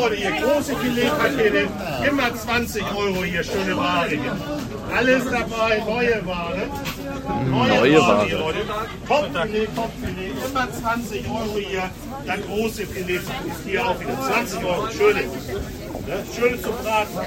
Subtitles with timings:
[0.00, 1.68] Leute, hier große Filetpakete,
[2.08, 4.36] immer 20 Euro hier, schöne Ware hier.
[4.94, 6.68] Alles dabei, neue Ware.
[7.46, 8.54] Neue, Neue Ware, Ware.
[9.08, 11.90] Kopffilet, Kopffilet, immer 20 Euro hier.
[12.26, 13.30] Das große Filet ist
[13.66, 15.22] hier auch wieder 20 Euro, schöne.
[15.22, 16.24] Ne?
[16.34, 17.18] Schöne zum Braten.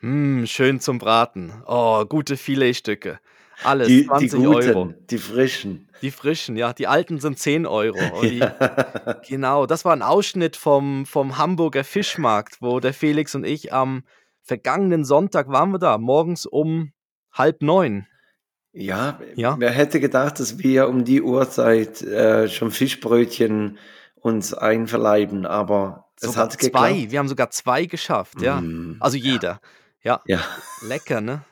[0.00, 1.52] Mm, schön zum Braten.
[1.66, 3.20] Oh, gute Filetstücke.
[3.64, 4.94] Alles Die, die 20 guten, Euro.
[5.10, 5.88] die frischen.
[6.02, 6.72] Die frischen, ja.
[6.72, 7.98] Die alten sind 10 Euro.
[8.22, 8.42] Die,
[9.28, 14.04] Genau, das war ein Ausschnitt vom, vom Hamburger Fischmarkt, wo der Felix und ich am
[14.42, 16.92] vergangenen Sonntag waren wir da, morgens um
[17.32, 18.06] halb neun.
[18.72, 19.56] Ja, Ja.
[19.58, 23.78] wer hätte gedacht, dass wir um die Uhrzeit äh, schon Fischbrötchen
[24.16, 26.66] uns einverleiben, aber es Sogar hat zwei.
[26.92, 27.10] geklappt.
[27.12, 28.60] Wir haben sogar zwei geschafft, ja.
[28.60, 29.60] Mm, Also jeder.
[30.04, 30.40] Ja, ja,
[30.88, 31.44] lecker, ne?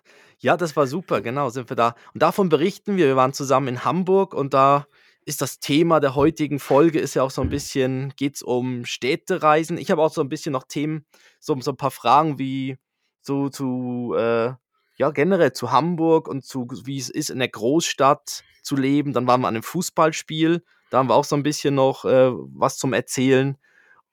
[0.42, 1.94] Ja, das war super, genau, sind wir da.
[2.14, 3.06] Und davon berichten wir.
[3.06, 4.86] Wir waren zusammen in Hamburg und da
[5.26, 8.86] ist das Thema der heutigen Folge ist ja auch so ein bisschen, geht es um
[8.86, 9.76] Städtereisen.
[9.76, 11.04] Ich habe auch so ein bisschen noch Themen,
[11.38, 12.78] so, so ein paar Fragen wie
[13.20, 14.52] so zu, äh,
[14.96, 19.12] ja, generell zu Hamburg und zu, wie es ist, in der Großstadt zu leben.
[19.12, 20.64] Dann waren wir an einem Fußballspiel.
[20.90, 23.58] Da haben wir auch so ein bisschen noch äh, was zum Erzählen.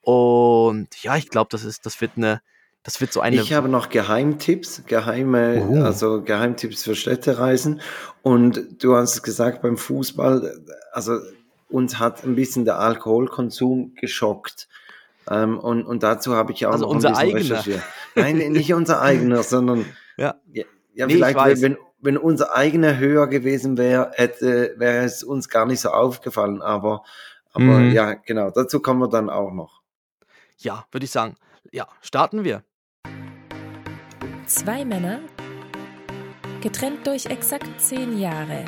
[0.02, 2.42] Und ja, ich glaube, das ist, das wird eine,
[2.88, 3.36] das wird so eine.
[3.36, 5.84] ich habe noch Geheimtipps, geheime, Oh.
[5.84, 7.82] also Geheimtipps für Städtereisen.
[8.22, 10.58] Und du hast es gesagt beim Fußball,
[10.94, 11.20] also
[11.70, 14.70] uns hat ein bisschen der Alkoholkonsum geschockt.
[15.30, 17.58] Ähm, und, und dazu habe ich auch Also noch unser ein bisschen eigener.
[17.60, 17.82] recherchiert.
[18.16, 20.36] Nein, nicht unser eigener, sondern Ja.
[20.54, 25.24] ja, ja Nee, ich vielleicht, wenn, wenn unser eigener höher gewesen wäre, hätte, wäre es
[25.24, 26.62] uns gar nicht so aufgefallen.
[26.62, 27.04] Aber,
[27.52, 27.92] aber Mhm.
[27.92, 29.82] ja, genau, dazu kommen wir dann auch noch.
[30.58, 31.36] Ja, würde ich sagen.
[31.74, 32.64] Ja, starten wir.
[34.48, 35.20] Zwei Männer,
[36.62, 38.64] getrennt durch exakt zehn Jahre.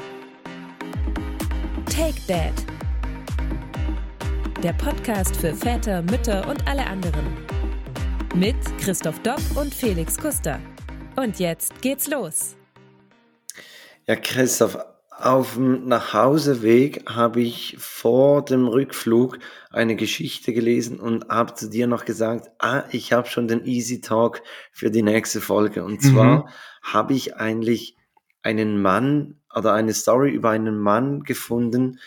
[1.86, 2.54] Take Dad.
[4.62, 7.26] Der Podcast für Väter, Mütter und alle anderen.
[8.36, 10.60] Mit Christoph Dopp und Felix Kuster.
[11.16, 12.58] Und jetzt geht's los.
[14.06, 14.78] Ja, Christoph,
[15.26, 19.40] auf dem Nachhauseweg habe ich vor dem Rückflug
[19.72, 24.02] eine Geschichte gelesen und habe zu dir noch gesagt, ah, ich habe schon den Easy
[24.02, 24.42] Talk
[24.72, 25.84] für die nächste Folge.
[25.84, 26.50] Und zwar
[26.82, 27.96] habe ich eigentlich
[28.42, 32.00] einen Mann oder eine Story über einen Mann gefunden,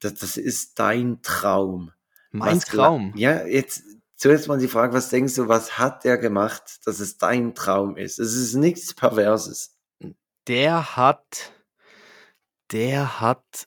[0.00, 1.92] das, das ist dein Traum.
[2.30, 3.12] Mein Was Traum.
[3.16, 3.84] Ja, jetzt
[4.16, 7.96] zuerst mal die Frage, was denkst du, was hat der gemacht, dass es dein Traum
[7.96, 8.18] ist?
[8.18, 9.76] Es ist nichts Perverses.
[10.48, 11.52] Der hat.
[12.72, 13.66] Der hat.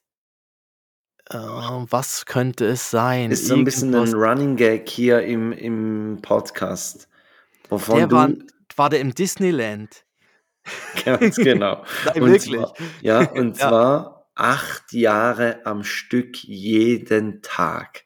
[1.30, 3.32] Äh, was könnte es sein?
[3.32, 7.08] Ist so ein bisschen Irgendwas- ein Running Gag hier im, im Podcast.
[7.70, 8.30] Wovon Der du war,
[8.76, 10.06] war der im Disneyland.
[11.06, 11.84] ganz genau.
[12.06, 12.56] Nein, Und wirklich.
[12.56, 13.70] Zwar, ja, und Ja.
[13.70, 18.05] zwar acht Jahre am Stück jeden Tag.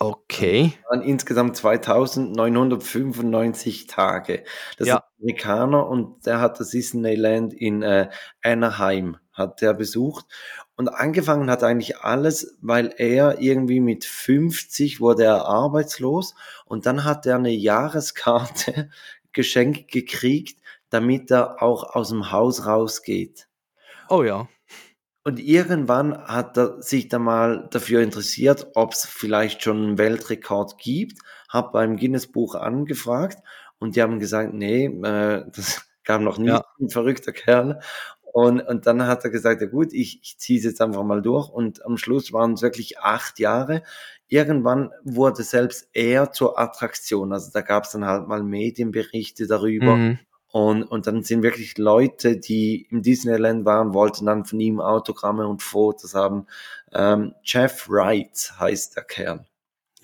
[0.00, 0.72] Okay.
[0.82, 4.42] Das waren insgesamt 2995 Tage.
[4.76, 4.96] Das Ja.
[4.96, 8.08] ist ein Amerikaner und der hat das Disneyland in äh,
[8.42, 10.26] Anaheim hat der besucht
[10.76, 16.34] und angefangen hat eigentlich alles, weil er irgendwie mit 50 wurde er arbeitslos
[16.66, 18.90] und dann hat er eine Jahreskarte
[19.32, 20.60] geschenkt gekriegt,
[20.90, 23.48] damit er auch aus dem Haus rausgeht.
[24.08, 24.48] Oh ja.
[25.24, 30.76] Und irgendwann hat er sich dann mal dafür interessiert, ob es vielleicht schon einen Weltrekord
[30.78, 31.18] gibt,
[31.48, 33.38] hat beim Guinness-Buch angefragt
[33.78, 36.62] und die haben gesagt, nee, äh, das gab noch nie Ja.
[36.80, 37.80] ein verrückter Kerl.
[38.32, 41.22] Und, und dann hat er gesagt, ja gut, ich, ich ziehe es jetzt einfach mal
[41.22, 41.48] durch.
[41.48, 43.82] Und am Schluss waren es wirklich acht Jahre.
[44.28, 47.32] Irgendwann wurde selbst er zur Attraktion.
[47.32, 49.94] Also da gab es dann halt mal Medienberichte darüber.
[49.96, 50.18] Mhm.
[50.54, 55.48] Und, und dann sind wirklich Leute, die im Disneyland waren, wollten dann von ihm Autogramme
[55.48, 56.46] und Fotos haben.
[56.92, 59.44] Ähm, Jeff Wright heißt der Kerl.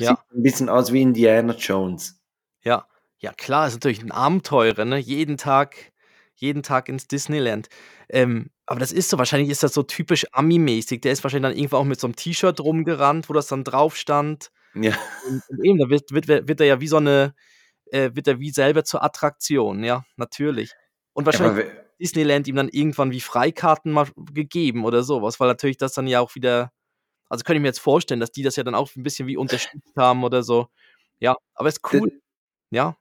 [0.00, 0.08] Ja.
[0.08, 2.20] Sieht ein bisschen aus wie Indiana Jones.
[2.64, 2.84] Ja.
[3.18, 4.98] Ja, klar, ist natürlich ein Abenteurer, ne?
[4.98, 5.92] Jeden Tag,
[6.34, 7.68] jeden Tag ins Disneyland.
[8.08, 11.00] Ähm, aber das ist so, wahrscheinlich ist das so typisch Ami-mäßig.
[11.00, 13.96] Der ist wahrscheinlich dann irgendwo auch mit so einem T-Shirt rumgerannt, wo das dann drauf
[13.96, 14.50] stand.
[14.74, 17.34] Ja, Und, und eben, da wird, wird, wird er ja wie so eine,
[17.92, 20.72] äh, wird er wie selber zur Attraktion, ja, natürlich.
[21.12, 25.76] Und wahrscheinlich hat Disneyland ihm dann irgendwann wie Freikarten mal gegeben oder sowas, weil natürlich
[25.76, 26.72] das dann ja auch wieder,
[27.28, 29.36] also könnte ich mir jetzt vorstellen, dass die das ja dann auch ein bisschen wie
[29.36, 30.68] unterstützt haben oder so.
[31.20, 32.20] Ja, aber ist cool.
[32.70, 32.96] Ja,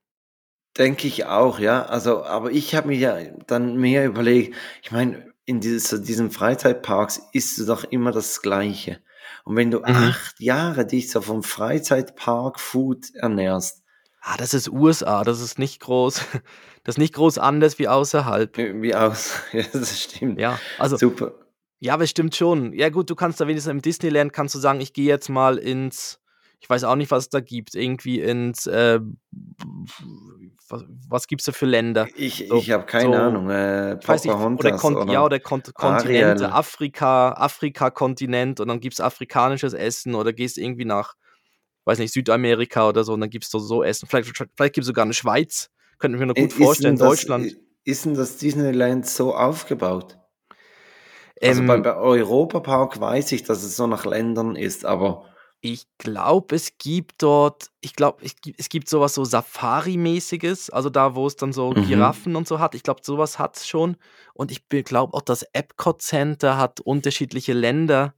[0.78, 1.84] denke ich auch, ja.
[1.86, 7.22] Also, aber ich habe mir ja dann mehr überlegt, ich meine, in dieses, diesen Freizeitparks
[7.34, 9.02] ist es doch immer das Gleiche.
[9.46, 9.86] Und wenn du Mhm.
[9.86, 13.84] acht Jahre dich so vom Freizeitpark-Food ernährst,
[14.22, 16.22] ah, das ist USA, das ist nicht groß,
[16.84, 18.58] das ist nicht groß anders wie außerhalb.
[18.58, 20.40] wie aus, ja, das stimmt.
[20.40, 21.34] Ja, also Super.
[21.82, 22.74] Ja, aber es stimmt schon.
[22.74, 25.58] Ja, gut, du kannst da wenigstens im Disneyland kannst du sagen, ich gehe jetzt mal
[25.58, 26.20] ins,
[26.60, 29.00] ich weiß auch nicht, was es da gibt, irgendwie ins, äh,
[30.68, 32.08] was, was gibt es da für Länder?
[32.16, 33.50] Ich, So, ich habe keine so, Ahnung.
[33.50, 36.52] Äh, ich weiß nicht, oder, Kon ja, oder oder Kon Kontinente.
[36.52, 41.14] Afrika, Afrika-Kontinent und dann gibt es afrikanisches Essen oder gehst irgendwie nach,
[41.90, 44.08] weiß nicht, Südamerika oder so und dann gibt es so, so Essen.
[44.08, 46.98] Vielleicht, vielleicht gibt es sogar eine Schweiz, könnte ich mir noch gut Ist denn vorstellen,
[46.98, 47.58] das, Deutschland.
[47.84, 50.18] ist denn das Disneyland so aufgebaut?
[51.42, 55.26] Also beim Ähm, bei Europapark weiß ich, dass es so nach Ländern ist, aber
[55.62, 60.90] Ich glaube, es gibt dort, ich glaube, es gibt, es gibt sowas so Safari-mäßiges, also
[60.90, 61.86] da, wo es dann so mhm.
[61.86, 62.76] Giraffen und so hat.
[62.76, 63.98] Ich glaube, sowas hat es schon.
[64.34, 68.14] Und ich glaube auch, das Epcot Center hat unterschiedliche Länder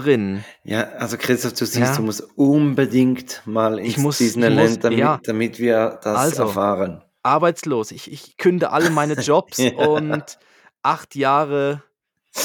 [0.00, 0.44] drin.
[0.64, 4.78] Ja, also Christoph, du siehst, du Ja, musst unbedingt mal ich ins muss, ich muss,
[4.78, 7.02] Disneyland, damit, ja, damit wir das also, erfahren.
[7.22, 7.90] arbeitslos.
[7.90, 10.38] Ich, ich künde alle meine Jobs Ja, und
[10.82, 11.82] acht Jahre,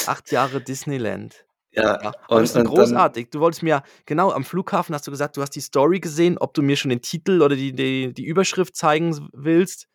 [0.06, 1.46] acht Jahre Disneyland.
[1.72, 3.30] ja, Ja, und, ist und dann, großartig.
[3.32, 6.54] Du wolltest mir, genau, am Flughafen hast du gesagt, du hast die Story gesehen, ob
[6.54, 9.88] du mir schon den Titel oder die, die, die Überschrift zeigen willst.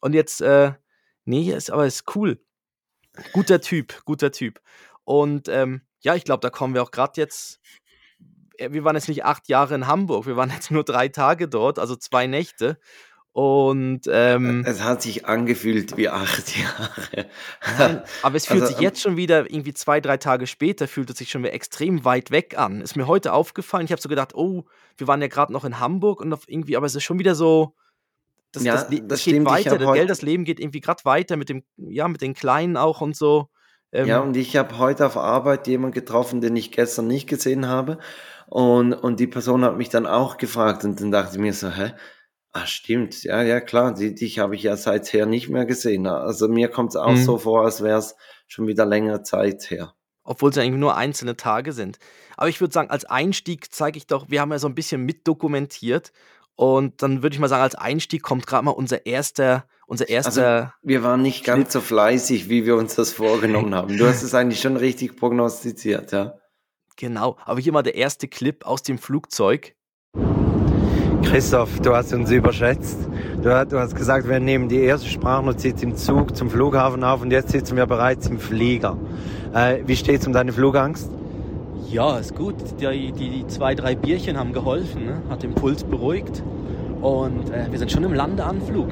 [0.00, 0.72] Und jetzt, äh,
[1.24, 2.38] nee, ist, aber ist cool.
[3.32, 4.60] Guter Typ, guter Typ.
[5.04, 7.60] Und ähm, ja, ich glaube, da kommen wir auch gerade jetzt.
[8.58, 11.48] äh, Wir waren jetzt nicht acht Jahre in Hamburg, wir waren jetzt nur drei Tage
[11.48, 12.78] dort, also zwei Nächte.
[13.32, 17.28] Und ähm, es hat sich angefühlt wie acht Jahre.
[17.78, 21.08] Nein, aber es fühlt Also, sich jetzt schon wieder, irgendwie zwei, drei Tage später, fühlt
[21.10, 22.80] es sich schon wieder extrem weit weg an.
[22.80, 23.84] Ist mir heute aufgefallen.
[23.84, 24.64] Ich habe so gedacht, oh,
[24.96, 27.76] wir waren ja gerade noch in Hamburg und irgendwie, aber es ist schon wieder so,
[28.50, 29.46] das, ja, das, das das geht stimmt.
[29.46, 32.76] Weiter, das, heute, das Leben geht irgendwie gerade weiter mit dem, ja, mit den Kleinen
[32.76, 33.50] auch und so.
[33.92, 37.68] Ja, Ähm, und ich habe heute auf Arbeit jemanden getroffen, den ich gestern nicht gesehen
[37.68, 37.98] habe.
[38.46, 41.70] Und, und die Person hat mich dann auch gefragt und dann dachte ich mir so,
[41.70, 41.92] hä?
[42.52, 43.22] Ah, stimmt.
[43.24, 43.94] Ja, ja, klar.
[43.94, 46.06] Die, dich habe ich ja seither nicht mehr gesehen.
[46.06, 47.16] Also mir kommt es auch mhm.
[47.16, 49.94] so vor, als wäre es schon wieder längere Zeit her.
[50.24, 51.98] Obwohl es ja eigentlich nur einzelne Tage sind.
[52.36, 55.04] Aber ich würde sagen, als Einstieg zeige ich doch, wir haben ja so ein bisschen
[55.04, 56.12] mitdokumentiert.
[56.54, 60.12] Und dann würde ich mal sagen, als Einstieg kommt gerade mal unser erster, unser Also
[60.12, 63.96] erster wir waren nicht ganz so fleißig, wie wir uns das vorgenommen haben.
[63.96, 66.34] Du hast es eigentlich schon richtig prognostiziert, ja.
[66.96, 69.74] Genau, aber hier mal der erste Clip aus dem Flugzeug.
[71.22, 72.98] Christoph, du hast uns überschätzt.
[73.42, 77.30] Du, du hast gesagt, wir nehmen die erste Sprachnotiz im Zug zum Flughafen auf und
[77.30, 78.96] jetzt sitzen wir bereits im Flieger.
[79.54, 81.10] Äh, wie steht's um deine Flugangst?
[81.88, 82.56] Ja, ist gut.
[82.80, 85.22] Die, die, die zwei, drei Bierchen haben geholfen, ne?
[85.30, 86.42] hat den Puls beruhigt.
[87.00, 88.88] Und äh, wir sind schon im Landeanflug.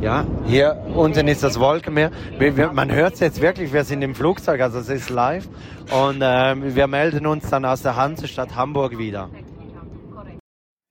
[0.00, 2.10] Ja, hier unten ist das Wolkenmeer.
[2.38, 5.48] Wir, wir, man hört es jetzt wirklich, wir sind im Flugzeug, also es ist live.
[5.90, 9.28] Und ähm, wir melden uns dann aus der Hansestadt Hamburg wieder.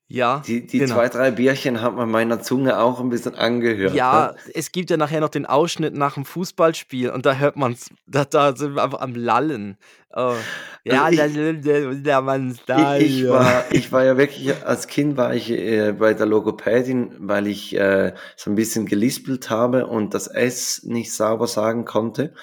[0.09, 0.95] Ja, Die, die genau.
[0.95, 3.94] zwei, drei Bierchen hat man meiner Zunge auch ein bisschen angehört.
[3.94, 4.51] Ja, Ne?
[4.54, 7.89] es gibt ja nachher noch den Ausschnitt nach dem Fußballspiel und da hört man es,
[8.06, 9.77] da, da sind wir einfach am Lallen.
[10.15, 10.33] Oh.
[10.86, 12.42] Ja, Also ich- da wieder mal
[13.00, 17.12] Ich, ich, war, ich war ja wirklich, als Kind war ich äh, bei der Logopädin,
[17.19, 22.33] weil ich äh, so ein bisschen gelispelt habe und das S nicht sauber sagen konnte.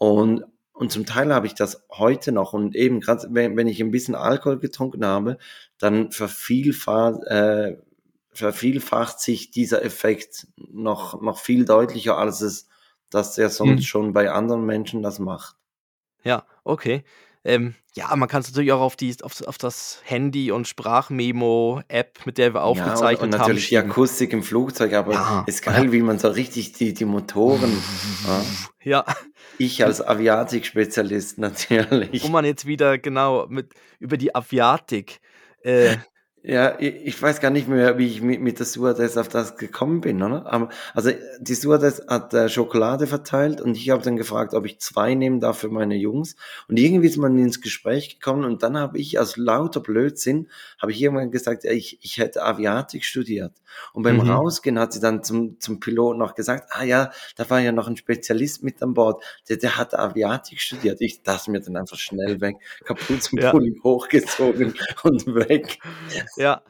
[0.00, 2.52] Und, und zum Teil habe ich das heute noch.
[2.52, 5.38] Und eben gerade, wenn, wenn ich ein bisschen Alkohol getrunken habe,
[5.78, 7.76] dann vervielfacht, äh,
[8.32, 12.68] vervielfacht sich dieser Effekt noch, noch viel deutlicher, als es,
[13.10, 13.86] dass der sonst Hm.
[13.86, 15.56] schon bei anderen Menschen das macht.
[16.24, 17.04] Ja, okay.
[17.44, 22.24] Ähm, ja, man kann es natürlich auch auf, die, auf, auf das Handy- und Sprachmemo-App,
[22.24, 23.90] mit der wir Ja, und, aufgezeichnet und haben, natürlich die schieben.
[23.90, 27.70] Akustik im Flugzeug, aber Ja, ist geil, wie man so richtig die, die Motoren,
[28.26, 28.44] ja.
[28.82, 29.04] Ja,
[29.58, 32.22] ich als Aviatik-Spezialist natürlich.
[32.22, 35.20] wo man jetzt wieder genau mit über die Aviatik.
[35.64, 35.96] Äh,
[36.46, 40.02] Ja, ich, weiß gar nicht mehr, wie ich mit, mit der Stewardess auf das gekommen
[40.02, 40.44] bin, oder?
[40.44, 41.10] Aber, also
[41.40, 45.40] die Stewardess hat äh, Schokolade verteilt und ich habe dann gefragt, ob ich zwei nehmen
[45.40, 46.36] darf für meine Jungs.
[46.68, 50.92] Und irgendwie ist man ins Gespräch gekommen und dann habe ich aus lauter Blödsinn, habe
[50.92, 53.54] ich irgendwann gesagt, ja, ich, ich hätte Aviatik studiert.
[53.94, 54.30] Und beim Mhm.
[54.30, 57.88] Rausgehen hat sie dann zum, zum Piloten noch gesagt, ah ja, da war ja noch
[57.88, 61.00] ein Spezialist mit an Bord, der, der hat Aviatik studiert.
[61.00, 64.74] Ich dachte mir dann einfach schnell weg, Kapuzenpulli hochgezogen
[65.04, 65.78] und weg.
[66.36, 66.62] ja,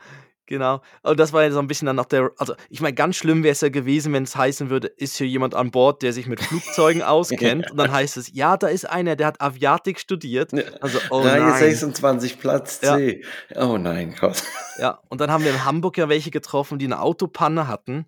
[0.46, 0.82] genau.
[1.02, 2.30] Und das war ja so ein bisschen dann noch der.
[2.38, 5.26] Also, ich meine, ganz schlimm wäre es ja gewesen, wenn es heißen würde, ist hier
[5.26, 7.70] jemand an Bord, der sich mit Flugzeugen auskennt.
[7.70, 10.52] Und dann heißt es, ja, da ist einer, der hat Aviatik studiert.
[10.80, 11.58] Also, oh Reihe nein.
[11.58, 12.96] 26, Platz Ja.
[12.96, 13.24] C.
[13.56, 14.42] Oh nein, Gott.
[14.78, 18.06] Ja, und dann haben wir in Hamburg ja welche getroffen, die eine Autopanne hatten.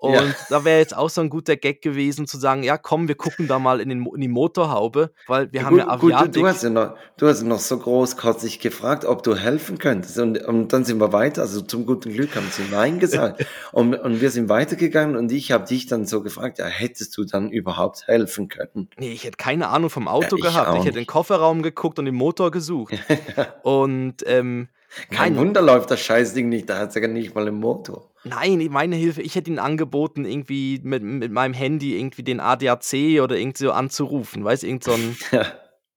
[0.00, 0.22] Und Ja.
[0.48, 3.48] da wäre jetzt auch so ein guter Gag gewesen, zu sagen, ja, komm, wir gucken
[3.48, 6.32] da mal in, den, in die Motorhaube, weil wir haben gut, ja gut, du, Aviatik.
[6.34, 10.18] du hast ja noch, du hast noch so großkotzig gefragt, ob du helfen könntest.
[10.18, 11.42] Und, und dann sind wir weiter.
[11.42, 13.44] Also zum guten Glück haben sie Nein gesagt.
[13.72, 17.24] und, und wir sind weitergegangen und ich habe dich dann so gefragt, ja, hättest du
[17.24, 18.88] dann überhaupt helfen können?
[18.98, 20.70] Nee, ich hätte keine Ahnung vom Auto ich gehabt.
[20.74, 21.06] Ich hätte in den.
[21.06, 22.94] Kofferraum geguckt und den Motor gesucht.
[23.62, 24.68] und ähm,
[25.10, 25.36] Kein Nein.
[25.36, 28.10] Wunder läuft das Scheißding nicht, da hat es ja nicht mal einen Motor.
[28.24, 33.20] Nein, meine Hilfe, ich hätte ihnen angeboten, irgendwie mit, mit meinem Handy irgendwie den ADAC
[33.22, 35.16] oder irgendwie so anzurufen, weißt irgend so ein,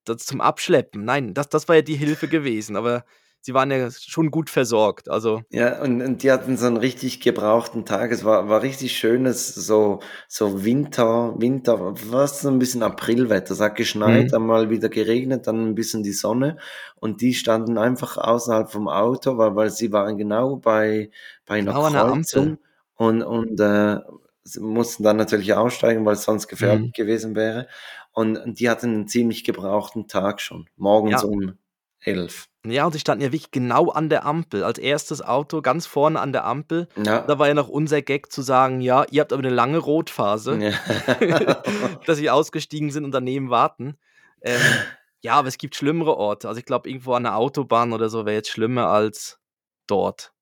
[0.05, 1.05] das zum Abschleppen.
[1.05, 3.05] Nein, das, das war ja die Hilfe gewesen, aber
[3.41, 5.09] sie waren ja schon gut versorgt.
[5.09, 8.11] Also, Ja, und, und die hatten so einen richtig gebrauchten Tag.
[8.11, 13.51] Es war, war richtig schönes, so, so Winter, Winter, was so ein bisschen Aprilwetter.
[13.53, 14.29] Es hat geschneit, Mhm.
[14.31, 16.57] dann mal wieder geregnet, dann ein bisschen die Sonne.
[16.95, 21.11] Und die standen einfach außerhalb vom Auto, weil, weil sie waren genau bei,
[21.45, 22.57] bei einer Genau Kreuzung
[22.95, 23.97] und, und äh,
[24.43, 26.91] sie mussten dann natürlich aussteigen, weil es sonst gefährlich Mhm.
[26.93, 27.67] gewesen wäre.
[28.13, 30.69] Und, und die hatten einen ziemlich gebrauchten Tag schon.
[30.77, 31.27] Morgens Ja.
[31.27, 31.57] um
[31.99, 32.47] elf.
[32.65, 34.63] Ja, und sie standen ja wirklich genau an der Ampel.
[34.63, 36.87] Als erstes Auto, ganz vorne an der Ampel.
[36.95, 37.21] Ja.
[37.21, 40.57] Da war ja noch unser Gag zu sagen, ja, ihr habt aber eine lange Rotphase,
[40.57, 41.63] ja.
[42.05, 43.97] dass sie ausgestiegen sind und daneben warten.
[44.41, 44.61] Ähm,
[45.21, 46.47] ja, aber es gibt schlimmere Orte.
[46.47, 49.39] Also ich glaube, irgendwo an der Autobahn oder so wäre jetzt schlimmer als
[49.87, 50.33] dort.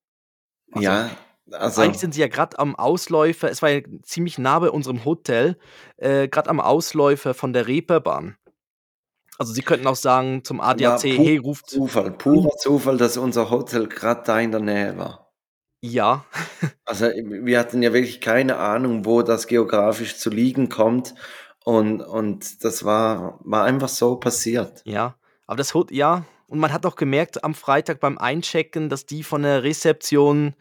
[0.72, 1.10] Also, ja,
[1.52, 1.82] also.
[1.82, 5.56] Eigentlich sind sie ja gerade am Ausläufer, es war ja ziemlich nah bei unserem Hotel,
[5.96, 8.36] äh, gerade am Ausläufer von der Reeperbahn.
[9.40, 13.48] Also sie könnten auch sagen zum ADAC, pu- hey, ruft, Zufall, purer Zufall, dass unser
[13.50, 15.32] Hotel gerade da in der Nähe war.
[15.80, 16.26] ja,
[16.84, 21.14] Also wir hatten ja wirklich keine Ahnung, wo das geografisch zu liegen kommt.
[21.64, 24.82] Und, und das war, war einfach so passiert.
[24.84, 25.16] ja.
[25.46, 29.22] Aber das Hotel, ja, und man hat auch gemerkt am Freitag beim Einchecken, dass die
[29.24, 30.54] von der Rezeption,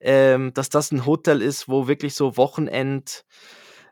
[0.00, 3.24] ähm, dass das ein Hotel ist, wo wirklich so Wochenend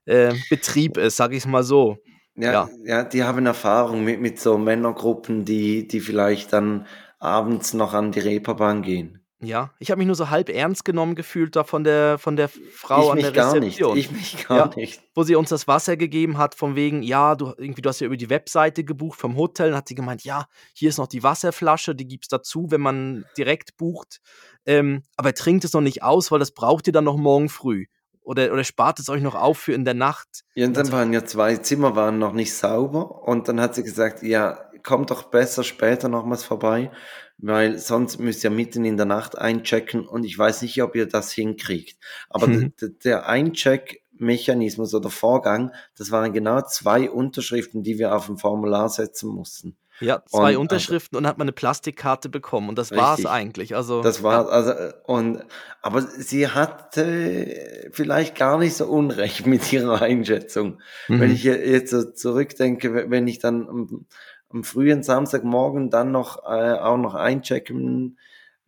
[0.04, 1.98] äh, Betrieb ist, sag ich mal so.
[2.36, 2.68] Ja, Ja.
[2.84, 3.04] ja.
[3.04, 6.86] die haben Erfahrung mit, mit so Männergruppen, die, die vielleicht dann
[7.18, 9.20] abends noch an die Reeperbahn gehen.
[9.40, 12.48] Ja, ich habe mich nur so halb ernst genommen gefühlt da von der von der
[12.48, 13.62] Frau ich an mich der gar nicht.
[13.82, 13.96] Rezeption.
[13.98, 14.70] Ich mich gar Ja.
[14.74, 15.02] nicht.
[15.14, 18.06] wo sie uns das Wasser gegeben hat, von wegen, ja, du, irgendwie, du hast ja
[18.06, 21.22] über die Webseite gebucht vom Hotel, dann hat sie gemeint, ja, hier ist noch die
[21.22, 24.20] Wasserflasche, die gibt's dazu, wenn man direkt bucht.
[24.64, 27.84] Ähm, aber trinkt es noch nicht aus, weil das braucht ihr dann noch morgen früh.
[28.24, 30.44] Oder, oder spart es euch noch auf für in der Nacht.
[30.54, 33.82] Ja, und dann waren ja zwei Zimmer waren noch nicht sauber und dann hat sie
[33.84, 36.90] gesagt, ja, kommt doch besser später nochmals vorbei,
[37.38, 41.06] weil sonst müsst ihr mitten in der Nacht einchecken und ich weiß nicht, ob ihr
[41.06, 41.98] das hinkriegt.
[42.28, 42.46] Aber
[42.80, 48.88] d- der Eincheck-Mechanismus oder Vorgang, das waren genau zwei Unterschriften, die wir auf dem Formular
[48.88, 49.76] setzen mussten.
[50.00, 53.18] Ja, zwei Und, also Unterschriften und dann hat man eine Plastikkarte bekommen und das war's
[53.18, 53.30] Richtig.
[53.30, 53.76] eigentlich.
[53.76, 54.72] Also, Das war, also,
[55.04, 55.44] und,
[55.82, 60.80] aber sie hatte vielleicht gar nicht so unrecht mit ihrer Einschätzung.
[61.08, 61.20] Mhm.
[61.20, 64.06] Wenn ich je- jetzt so zurückdenke, we- wenn ich dann am,
[64.50, 68.18] am frühen Samstagmorgen dann noch äh, auch noch einchecken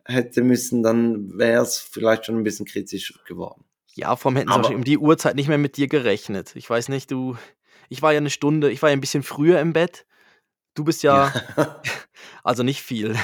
[0.05, 3.63] hätte müssen, dann wäre es vielleicht schon ein bisschen kritisch geworden.
[3.93, 6.55] Ja, vom hätten sie um die Uhrzeit nicht mehr mit dir gerechnet.
[6.55, 7.35] Ich weiß nicht, du.
[7.89, 10.05] Ich war ja eine Stunde, ich war ja ein bisschen früher im Bett.
[10.77, 11.33] Du bist ja,
[12.43, 13.15] also nicht viel,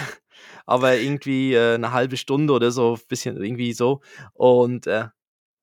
[0.65, 4.01] aber irgendwie äh, eine halbe Stunde oder so, bisschen irgendwie so.
[4.33, 5.09] Und äh,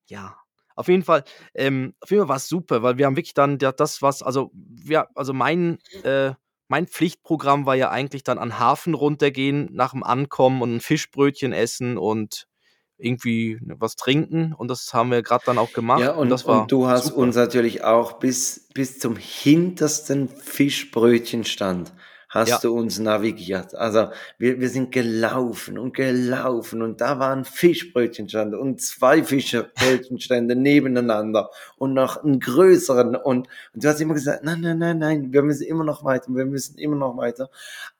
[0.08, 0.36] ja,
[0.76, 3.58] auf jeden Fall, ähm, auf jeden Fall war es super, weil wir haben wirklich dann
[3.60, 6.32] ja, das, was, also wir, also mein, äh,
[6.68, 10.80] mein Pflichtprogramm war ja eigentlich dann an den Hafen runtergehen, nach dem Ankommen und ein
[10.80, 12.46] Fischbrötchen essen und
[13.00, 14.52] irgendwie was trinken.
[14.52, 16.00] Und das haben wir gerade dann auch gemacht.
[16.00, 17.18] Ja, und, das war und du hast super.
[17.18, 21.92] uns natürlich auch bis, bis zum hintersten Fischbrötchenstand
[22.30, 22.58] hast Ja.
[22.62, 23.74] du uns navigiert.
[23.74, 30.54] Also wir, wir sind gelaufen und gelaufen und da war ein Fischbrötchenstand und zwei Fischbrötchenstände
[30.56, 35.32] nebeneinander und noch einen größeren und, und du hast immer gesagt, nein, nein, nein, nein,
[35.32, 37.50] wir müssen immer noch weiter, wir müssen immer noch weiter.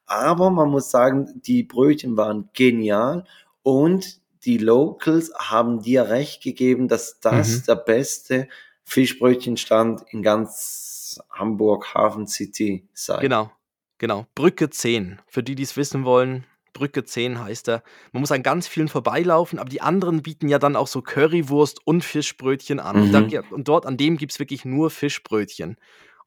[0.07, 3.25] Aber man muss sagen, die Brötchen waren genial
[3.63, 7.63] und die Locals haben dir recht gegeben, dass das Mhm.
[7.67, 8.49] der beste
[8.85, 13.21] Fischbrötchenstand in ganz Hamburg Hafen City sei.
[13.21, 13.51] Genau,
[13.99, 14.27] genau.
[14.35, 15.21] Brücke 10.
[15.27, 17.83] Für die, die es wissen wollen, Brücke 10 heißt er.
[18.13, 21.85] Man muss an ganz vielen vorbeilaufen, aber die anderen bieten ja dann auch so Currywurst
[21.85, 23.03] und Fischbrötchen an.
[23.03, 23.43] Und, Mhm.
[23.51, 25.77] und dort, an dem gibt es wirklich nur Fischbrötchen.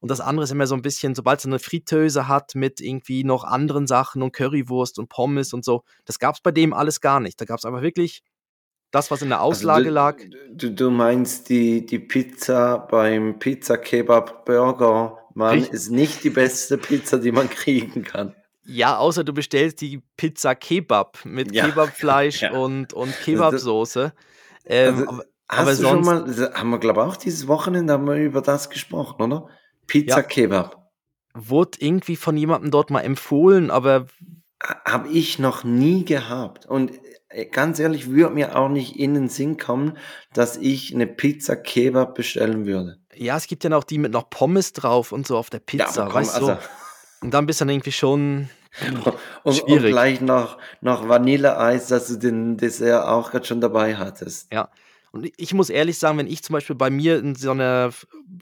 [0.04, 3.24] Und das andere ist immer so ein bisschen, sobald es eine Fritteuse hat mit irgendwie
[3.24, 7.00] noch anderen Sachen und Currywurst und Pommes und so, das gab es bei dem alles
[7.00, 7.40] gar nicht.
[7.40, 8.22] Da gab es einfach wirklich
[8.90, 10.18] das, was in der Auslage also du, lag.
[10.52, 15.72] Du, du meinst die, die Pizza beim Pizza Kebab Burger Mann Richtig.
[15.72, 18.34] ist nicht die beste Pizza, die man kriegen kann.
[18.66, 21.64] Ja, außer du bestellst die Pizza Kebab mit Ja.
[21.70, 22.52] Kebabfleisch Ja.
[22.52, 24.12] und, und Kebabsoße.
[24.66, 27.94] Ähm, Also, aber, Hast aber du schon sonst mal, haben wir glaube auch dieses Wochenende
[27.94, 29.48] haben wir über das gesprochen, oder?
[29.86, 30.22] Pizza Ja.
[30.22, 30.90] Kebab.
[31.34, 34.06] wurde irgendwie von jemandem dort mal empfohlen, aber
[34.84, 36.64] Habe ich noch nie gehabt.
[36.66, 36.92] Und
[37.28, 39.98] äh, ganz ehrlich, würde mir auch nicht in den Sinn kommen,
[40.32, 42.98] dass ich eine Pizza Kebab bestellen würde.
[43.14, 46.02] ja, es gibt ja noch die mit noch Pommes drauf und so auf der Pizza,
[46.02, 46.46] aber komm, weißt du?
[46.48, 46.58] also,
[47.20, 48.48] Und dann bist du dann irgendwie schon,
[49.04, 49.14] Und,
[49.44, 49.92] und Schwierig.
[49.92, 54.52] gleich noch, noch Vanilleeis, dass du den Dessert auch gerade schon dabei hattest.
[54.52, 54.68] Ja.
[55.14, 57.92] Und ich muss ehrlich sagen, wenn ich zum Beispiel bei mir in so einer,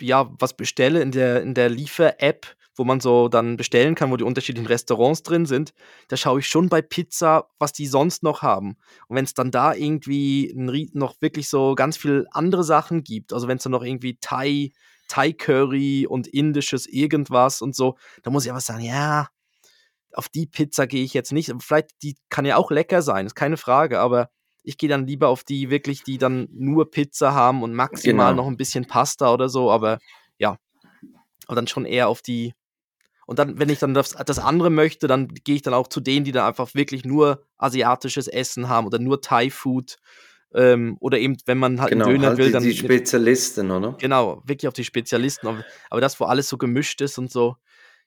[0.01, 4.17] ja, was bestelle in der, in der Liefer-App, wo man so dann bestellen kann, wo
[4.17, 5.75] die unterschiedlichen Restaurants drin sind,
[6.09, 8.79] da schaue ich schon bei Pizza, was die sonst noch haben.
[9.07, 10.51] Und wenn es dann da irgendwie
[10.95, 14.73] noch wirklich so ganz viel andere Sachen gibt, also wenn es dann noch irgendwie Thai,
[15.09, 19.29] Thai Curry und indisches irgendwas und so, da muss ich einfach sagen, ja,
[20.15, 21.53] auf die Pizza gehe ich jetzt nicht.
[21.59, 24.31] Vielleicht, die kann ja auch lecker sein, ist keine Frage, aber
[24.63, 28.43] ich gehe dann lieber auf die wirklich, die dann nur Pizza haben und maximal Genau.
[28.45, 29.99] noch ein bisschen Pasta oder so, aber
[30.39, 30.57] ja.
[31.47, 32.55] Aber dann schon eher auf die.
[33.27, 36.01] Und dann, wenn ich dann das, das andere möchte, dann gehe ich dann auch zu
[36.01, 39.97] denen, die dann einfach wirklich nur asiatisches Essen haben oder nur Thai-Food.
[40.55, 43.71] Ähm, oder eben, wenn man halt Genau, einen Döner halt will, die, dann die Spezialisten,
[43.71, 43.97] oder?
[43.99, 45.47] Genau, wirklich auf die Spezialisten.
[45.89, 47.57] Aber, das, wo alles so gemischt ist und so,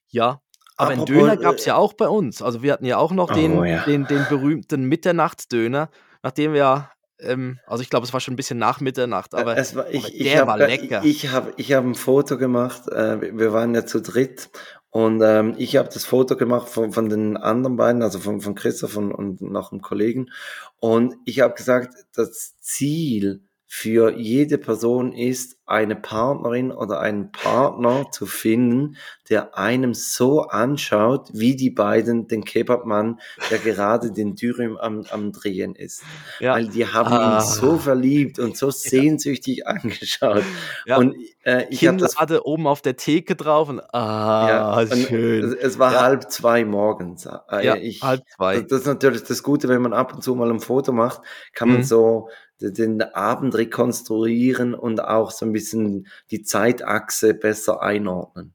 [0.10, 0.42] ja.
[0.78, 2.42] Aber einen Apropos, Döner gab es äh, ja auch bei uns.
[2.42, 3.84] Also wir hatten ja auch noch den, Oh, ja.
[3.86, 5.90] den, den berühmten Mitternachtsdöner,
[6.26, 6.90] nachdem wir,
[7.20, 10.04] ähm, also ich glaube, es war schon ein bisschen nach Mitternacht, aber, Äh, war, ich,
[10.04, 11.02] aber ich der hab war grad- lecker.
[11.06, 12.88] Ich habe ich hab ein Foto gemacht.
[12.90, 14.50] Äh, wir- wir waren ja zu dritt.
[14.90, 18.56] Und ähm, ich habe das Foto gemacht von, von den anderen beiden, also von, von
[18.56, 20.32] Christoph und, und noch einem Kollegen.
[20.80, 28.06] Und ich habe gesagt, das Ziel für jede Person ist, eine Partnerin oder einen Partner
[28.12, 28.98] zu finden,
[29.30, 33.20] der einem so anschaut, wie die beiden den Kebabmann,
[33.50, 36.04] der gerade den Dürüm am, am Drehen ist.
[36.40, 36.54] ja.
[36.54, 37.40] Weil die haben Ah.
[37.40, 40.44] ihn so verliebt und so sehnsüchtig angeschaut.
[40.86, 40.98] Ja.
[40.98, 45.44] Und äh, ich habe das Kinnlade oben auf der Theke drauf und ah, und schön.
[45.46, 46.02] Es, es war Ja.
[46.04, 47.26] halb zwei morgens.
[47.26, 48.62] Äh, Ja, ich, halb zwei.
[48.62, 51.22] Das, ist natürlich das Gute, wenn man ab und zu mal ein Foto macht,
[51.54, 51.84] kann man Mhm.
[51.84, 58.54] so den, Abend rekonstruieren und auch so ein bisschen die Zeitachse besser einordnen.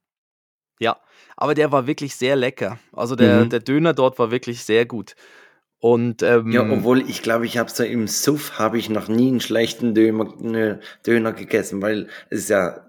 [0.78, 0.96] Ja,
[1.36, 2.78] aber der war wirklich sehr lecker.
[2.92, 3.50] Also der, Mhm.
[3.50, 5.14] der Döner dort war wirklich sehr gut.
[5.78, 9.28] Und ähm, Ja, obwohl ich glaube, ich habe so im Suff habe ich noch nie
[9.28, 12.86] einen schlechten Döner, ne, Döner gegessen, weil es ja,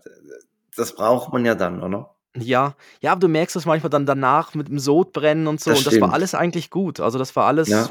[0.76, 2.16] das braucht man ja dann, oder?
[2.38, 5.72] Ja, ja, aber du merkst es manchmal dann danach mit dem Sodbrennen und so.
[5.72, 6.14] Das und das war stimmt.
[6.14, 7.00] alles eigentlich gut.
[7.02, 7.90] Also das war alles, Ja.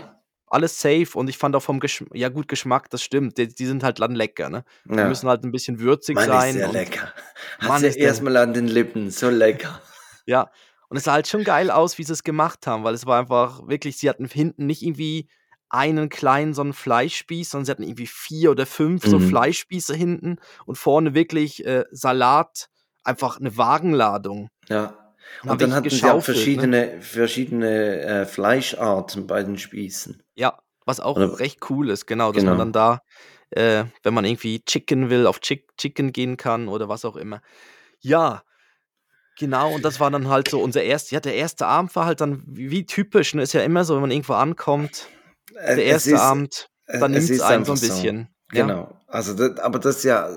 [0.50, 1.08] Alles safe.
[1.14, 3.38] Und ich fand auch vom Geschmack, ja gut, Geschmack, das stimmt.
[3.38, 4.64] Die, die sind halt dann lecker, ne?
[4.84, 5.08] Die Ja.
[5.08, 6.48] müssen halt ein bisschen würzig Mann, sein.
[6.50, 7.12] ist sehr lecker.
[7.62, 9.80] Mann, ist der- erstmal an den Lippen, so lecker.
[10.26, 10.50] Ja,
[10.88, 13.18] und es sah halt schon geil aus, wie sie es gemacht haben, weil es war
[13.20, 15.28] einfach wirklich, sie hatten hinten nicht irgendwie
[15.68, 19.28] einen kleinen so einen Fleischspieß, sondern sie hatten irgendwie vier oder fünf so Mhm.
[19.28, 22.66] Fleischspieße hinten und vorne wirklich äh, Salat,
[23.04, 24.48] einfach eine Wagenladung.
[24.68, 24.94] Ja.
[25.42, 26.22] Und Und dann hatten sie auch ne?
[26.22, 30.22] verschiedene, verschiedene äh, Fleischarten bei den Spießen.
[30.34, 32.64] Ja, was auch Oder- recht cool ist, genau, dass man Genau.
[32.64, 33.02] dann da,
[33.50, 37.40] äh, wenn man irgendwie Chicken will, auf Chick Chicken gehen kann oder was auch immer.
[38.00, 38.42] Ja,
[39.38, 42.20] genau, und das war dann halt so unser erster, ja, der erste Abend war halt
[42.20, 45.06] dann wie, typisch, ne, ist ja immer so, wenn man irgendwo ankommt,
[45.54, 47.86] Äh, der erste ist- Abend, äh, dann nimmt es einen so ein einfach so.
[47.86, 48.28] bisschen.
[48.52, 48.96] Ja, Genau.
[49.06, 50.28] Also, das, aber das ist ja,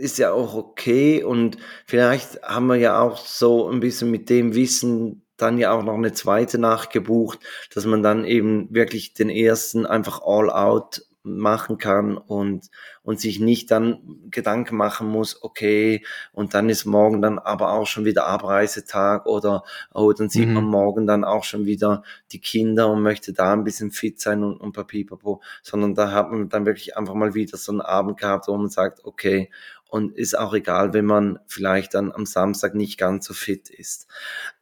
[0.00, 4.54] ist ja auch okay und vielleicht haben wir ja auch so ein bisschen mit dem
[4.54, 7.38] Wissen dann ja auch noch eine zweite Nacht gebucht,
[7.74, 12.70] dass man dann eben wirklich den ersten einfach all out machen kann und,
[13.02, 13.98] und sich nicht dann
[14.30, 19.62] Gedanken machen muss, okay, und dann ist morgen dann aber auch schon wieder Abreisetag oder,
[19.92, 20.54] oh, dann sieht Mhm.
[20.54, 24.42] man morgen dann auch schon wieder die Kinder und möchte da ein bisschen fit sein
[24.42, 28.18] und, und papipapo, sondern da hat man dann wirklich einfach mal wieder so einen Abend
[28.18, 29.50] gehabt, wo man sagt, okay,
[29.90, 34.06] und ist auch egal, wenn man vielleicht dann am Samstag nicht ganz so fit ist.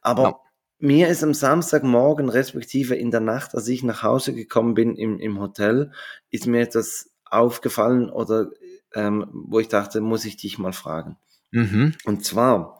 [0.01, 0.39] Aber Ja.
[0.79, 5.19] mir ist am Samstagmorgen, respektive in der Nacht, als ich nach Hause gekommen bin im,
[5.19, 5.91] im Hotel,
[6.29, 8.49] ist mir etwas aufgefallen oder
[8.93, 11.17] ähm, wo ich dachte, muss ich dich mal fragen.
[11.51, 11.93] mhm.
[12.05, 12.79] Und zwar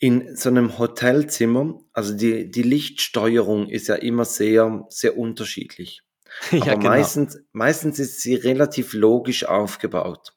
[0.00, 6.02] in so einem Hotelzimmer, also die, die Lichtsteuerung ist ja immer sehr, sehr unterschiedlich.
[6.52, 6.90] ja Aber genau.
[6.90, 10.34] meistens, meistens ist sie relativ logisch aufgebaut.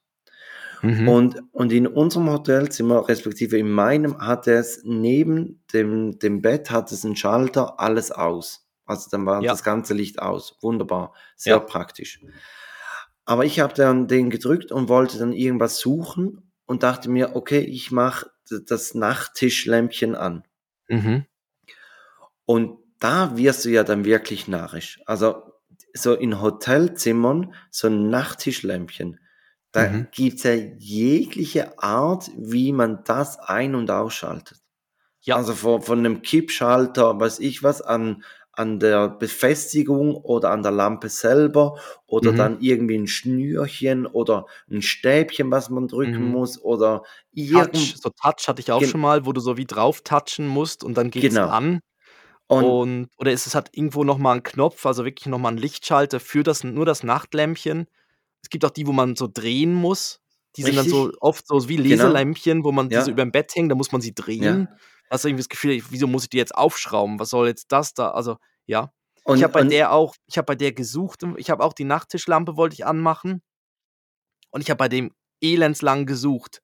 [0.82, 1.08] Mhm.
[1.08, 6.91] Und, und in unserem Hotelzimmer, respektive in meinem, hat es neben dem, dem Bett hat
[6.91, 8.67] es einen Schalter, alles aus.
[8.86, 9.52] Also dann war Ja.
[9.52, 10.58] das ganze Licht aus.
[10.62, 11.13] Wunderbar.
[11.36, 11.60] Sehr Ja.
[11.60, 12.20] praktisch.
[13.26, 17.60] Aber ich habe dann den gedrückt und wollte dann irgendwas suchen und dachte mir, okay,
[17.60, 18.32] ich mache
[18.67, 20.44] das Nachttischlämpchen an.
[20.89, 21.26] Mhm.
[22.46, 25.00] Und da wirst du ja dann wirklich narrisch.
[25.06, 25.44] Also
[25.94, 29.20] so in Hotelzimmern, so ein Nachttischlämpchen,
[29.71, 30.12] da Mhm.
[30.12, 34.60] gibt's ja jegliche Art, wie man das ein- und ausschaltet.
[35.23, 35.38] Ja.
[35.38, 40.71] Also von, von einem Kippschalter, weiß ich was, an, an der Befestigung oder an der
[40.73, 42.34] Lampe selber oder Mhm.
[42.34, 46.31] dann irgendwie ein Schnürchen oder ein Stäbchen, was man drücken Mhm.
[46.31, 47.03] muss oder
[47.53, 50.01] Touch, irgend, so Touch hatte ich auch Gen- schon mal, wo du so wie drauf
[50.03, 51.51] touchen musst und dann geht's Genau.
[51.51, 51.81] an.
[52.49, 55.49] Und Und oder ist es hat irgendwo noch mal 'n Knopf, also wirklich noch mal
[55.53, 57.88] 'n Lichtschalter für das nur das Nachtlämpchen.
[58.43, 60.19] Es gibt auch die, wo man so drehen muss.
[60.58, 61.21] Die sind dann so Richtig.
[61.21, 62.17] oft so wie Genau.
[62.17, 63.01] Leselämpchen, wo man die Ja.
[63.01, 64.67] so überm Bett hängen, da muss man sie drehen.
[64.67, 64.77] Ja.
[65.10, 67.19] Hast du irgendwie das Gefühl: „Wieso muss ich die jetzt aufschrauben?
[67.19, 68.91] Was soll jetzt das da?“ Also, ja.
[69.34, 71.84] Ich Und habe bei der auch ich habe bei der gesucht ich habe auch die
[71.86, 73.41] Nachttischlampe wollte ich anmachen.
[74.54, 76.62] Und ich habe bei dem elendslang gesucht,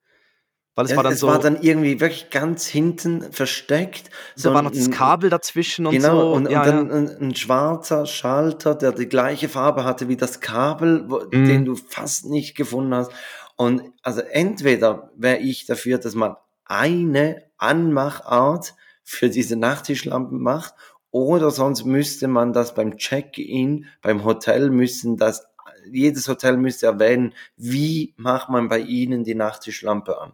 [0.78, 4.10] weil es Ja, war dann es so war dann irgendwie wirklich ganz hinten versteckt.
[4.38, 6.34] da war noch das Kabel dazwischen und Genau, so.
[6.34, 6.96] und und Ja, dann ja.
[6.96, 11.46] 'n 'n schwarzer Schalter, der die gleiche Farbe hatte wie das Kabel, wo Mhm.
[11.48, 13.12] den du fast nicht gefunden hast.
[13.56, 16.36] Und also entweder wäre ich dafür, dass man
[16.66, 20.74] eine Anmachart für diese Nachttischlampen macht,
[21.12, 25.48] oder sonst müsste man das beim Check-in, beim Hotel müssen das
[25.90, 30.34] jedes Hotel müsste erwähnen, wie macht man bei ihnen die Nachttischlampe an?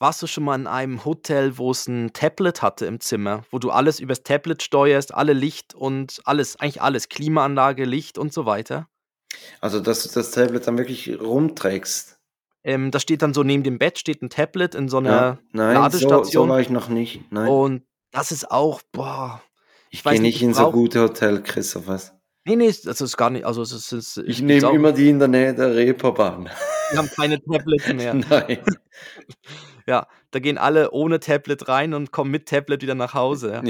[0.00, 0.06] Ja.
[0.06, 3.58] Warst du schon mal in einem Hotel, wo es 'n Tablet hatte im Zimmer, wo
[3.58, 8.46] du alles übers Tablet steuerst, alle Licht und alles eigentlich alles, Klimaanlage, Licht und so
[8.46, 8.88] weiter?
[9.62, 12.18] Also, dass du das Tablet dann wirklich rumträgst?
[12.64, 15.38] Ähm, das steht dann so neben dem Bett steht 'n Tablet in so Ja, 'ner
[15.52, 16.48] nein, so so Ladestation.
[16.48, 17.62] war ich noch nicht, nein.
[17.62, 19.42] Und das ist auch boah,
[19.92, 22.12] Ich ich weiß gehe nicht, nicht ich in so brauche gute Hotel, Christoph, was?
[22.46, 24.74] Ne, ne, es das ist gar nicht also, es ist es Ich gibt's nehme auch
[24.74, 26.50] immer die in der Nähe der Reeperbahn.
[26.90, 28.20] Die haben keine Tablets mehr.
[28.30, 28.58] Nein.
[29.88, 33.62] Ja, da gehen alle ohne Tablet rein und kommen mit Tablet wieder nach Hause, ja.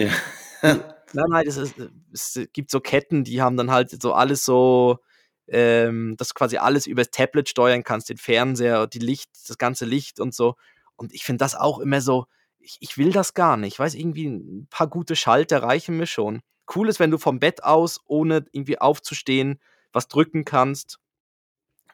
[0.62, 0.84] Ja.
[1.12, 1.76] Nein, nein, das ist
[2.12, 4.98] es gibt so Ketten, die haben dann halt so alles so,
[5.46, 9.84] ähm, dass du quasi alles übers Tablet steuern kannst, den Fernseher, die Licht das ganze
[9.86, 10.56] Licht und so.
[10.96, 12.26] Und ich finde das auch immer so
[12.58, 13.78] ich ich will das gar nicht.
[13.78, 16.40] Weißt, irgendwie 'n paar gute Schalter reichen mir schon.
[16.74, 19.60] Cool ist, wenn du vom Bett aus, ohne irgendwie aufzustehen,
[19.92, 20.98] was drücken kannst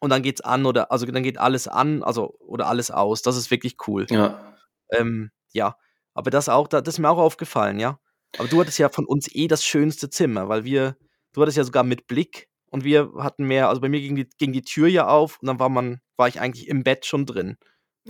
[0.04, 3.22] und dann geht's an oder also, dann geht alles an, also oder alles aus.
[3.22, 4.06] Das ist wirklich cool.
[4.10, 4.54] Ja.
[4.92, 5.76] Ähm, ja,
[6.12, 7.98] aber das auch da das ist mir auch aufgefallen, ja.
[8.38, 10.96] Aber du hattest ja von uns eh das schönste Zimmer, weil wir
[11.32, 14.28] du hattest ja sogar mit Blick und wir hatten mehr also, bei mir ging die
[14.38, 17.24] ging die Tür ja auf und dann war man war ich eigentlich im Bett schon
[17.26, 17.56] drin.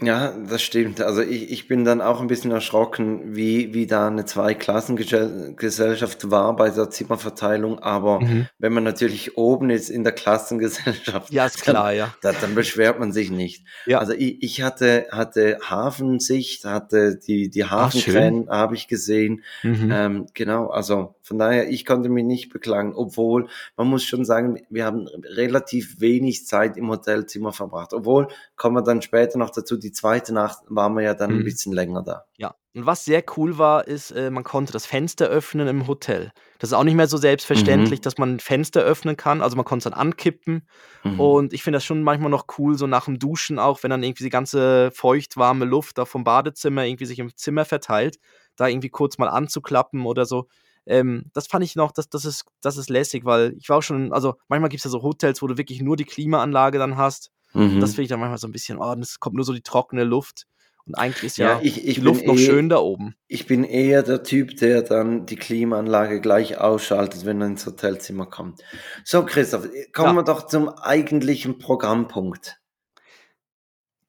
[0.03, 1.01] Ja, das stimmt.
[1.01, 6.33] Also, ich ich bin dann auch 'n bisschen erschrocken, wie wie da 'ne Zweiklassengesell Gesellschaft
[6.33, 7.79] war bei der Zimmerverteilung.
[7.79, 8.49] Aber Mhm.
[8.59, 12.13] wenn man natürlich oben ist in der Klassengesellschaft, Ja, ist dann klar, ja.
[12.23, 13.65] da dann beschwert man sich nicht.
[13.87, 13.99] Ja.
[14.01, 17.65] Also, i ich hatte hatte Hafensicht, hatte die die.
[17.65, 19.45] Hafenkrähen habe ich gesehen.
[19.63, 19.89] Mhm.
[19.93, 24.61] Ähm, genau, also, von daher, ich konnte mich nicht beklagen, obwohl man muss schon sagen,
[24.71, 27.93] wir haben relativ wenig Zeit im Hotelzimmer verbracht.
[27.95, 28.27] Obwohl,
[28.57, 31.45] kommen wir dann später noch dazu, die zweite Nacht waren wir ja dann Mhm.
[31.45, 32.25] bisschen länger da.
[32.39, 32.55] Ja.
[32.75, 36.33] Und was sehr cool war, ist, äh, man konnte das Fenster öffnen im Hotel.
[36.59, 38.03] Das ist auch nicht mehr so selbstverständlich, Mhm.
[38.03, 39.43] dass man 'n Fenster öffnen kann.
[39.43, 40.69] Also, man konnt's dann ankippen
[41.05, 41.35] Mhm.
[41.35, 44.25] und ich finde das schon manchmal noch cool, so nach'm Duschen auch, wenn dann irgendwie
[44.25, 48.19] die ganze feucht-warme Luft da vom Badezimmer irgendwie sich im Zimmer verteilt,
[48.57, 50.49] da irgendwie kurz mal anzuklappen oder so.
[50.87, 53.83] Ähm, das fand ich noch das das ist das ist lässig, weil ich war auch
[53.83, 57.31] schon also, manchmal gibt's ja so Hotels, wo du wirklich nur die Klimaanlage dann hast.
[57.73, 57.97] Und das Mhm.
[57.97, 60.47] finde ich dann manchmal so 'n bisschen: „Oh, es kommt nur so die trockene Luft.“
[60.87, 63.15] Und eigentlich ist Ja, ja ich die ich bin Luft noch eh schön da oben.
[63.29, 68.27] ich bin eher der Typ, der dann die Klimaanlage gleich ausschaltet, wenn er ins Hotelzimmer
[68.27, 68.63] kommt.
[69.05, 70.17] So, Christoph, äh, kommen Ja.
[70.17, 72.59] wir doch zum eigentlichen Programmpunkt.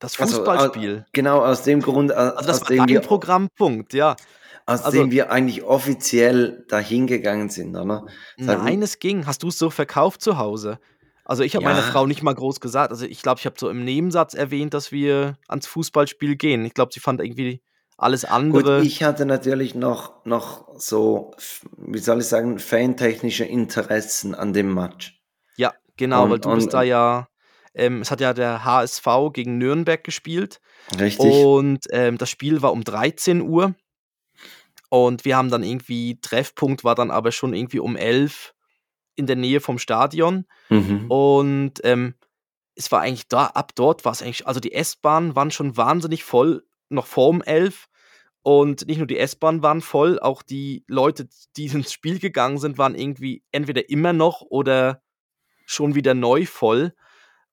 [0.01, 1.05] Das Also, Fußballspiel.
[1.13, 4.17] genau aus dem Grund, a Also, das aus war dem wir Programmpunkt, ja.
[4.67, 8.05] aus Also dem wir eigentlich offiziell dahin gegangen sind, oder?
[8.39, 9.25] Sag Nein, m es ging.
[9.25, 10.79] Hast du's so verkauft zu Hause?
[11.25, 11.91] Also, ich habe meiner Ja.
[11.91, 14.91] Frau nicht mal groß gesagt also, ich glaube, ich habe so im Nebensatz erwähnt, dass
[14.91, 16.63] wir ans Fußballspiel gehen.
[16.65, 17.61] Ich glaube, sie fand irgendwie
[17.97, 21.31] alles Gut, andere ich hatte natürlich noch noch so
[21.77, 25.19] wie soll ich sagen, fantechnische Interessen an dem Match.
[25.57, 27.27] Ja, genau, weil Und du bist und da und ja
[27.73, 30.61] ähm, es hat ja der HSV gegen Nürnberg gespielt
[30.99, 31.19] Richtig.
[31.19, 33.73] und, ähm, das Spiel war um 13:00
[34.89, 38.54] und wir haben dann irgendwie Treffpunkt war dann aber schon irgendwie um 11
[39.15, 40.45] in der Nähe vom Stadion.
[40.69, 41.10] Mhm.
[41.10, 42.15] Und, ähm,
[42.75, 46.65] es war eigentlich da ab dort war's eigentlich also, die S-Bahnen waren schon wahnsinnig voll,
[46.89, 47.88] noch vor um 11
[48.41, 52.78] und nicht nur die S-Bahnen waren voll, auch die Leute, die ins Spiel gegangen sind,
[52.78, 55.01] waren irgendwie entweder immer noch oder
[55.65, 56.93] schon wieder neu voll.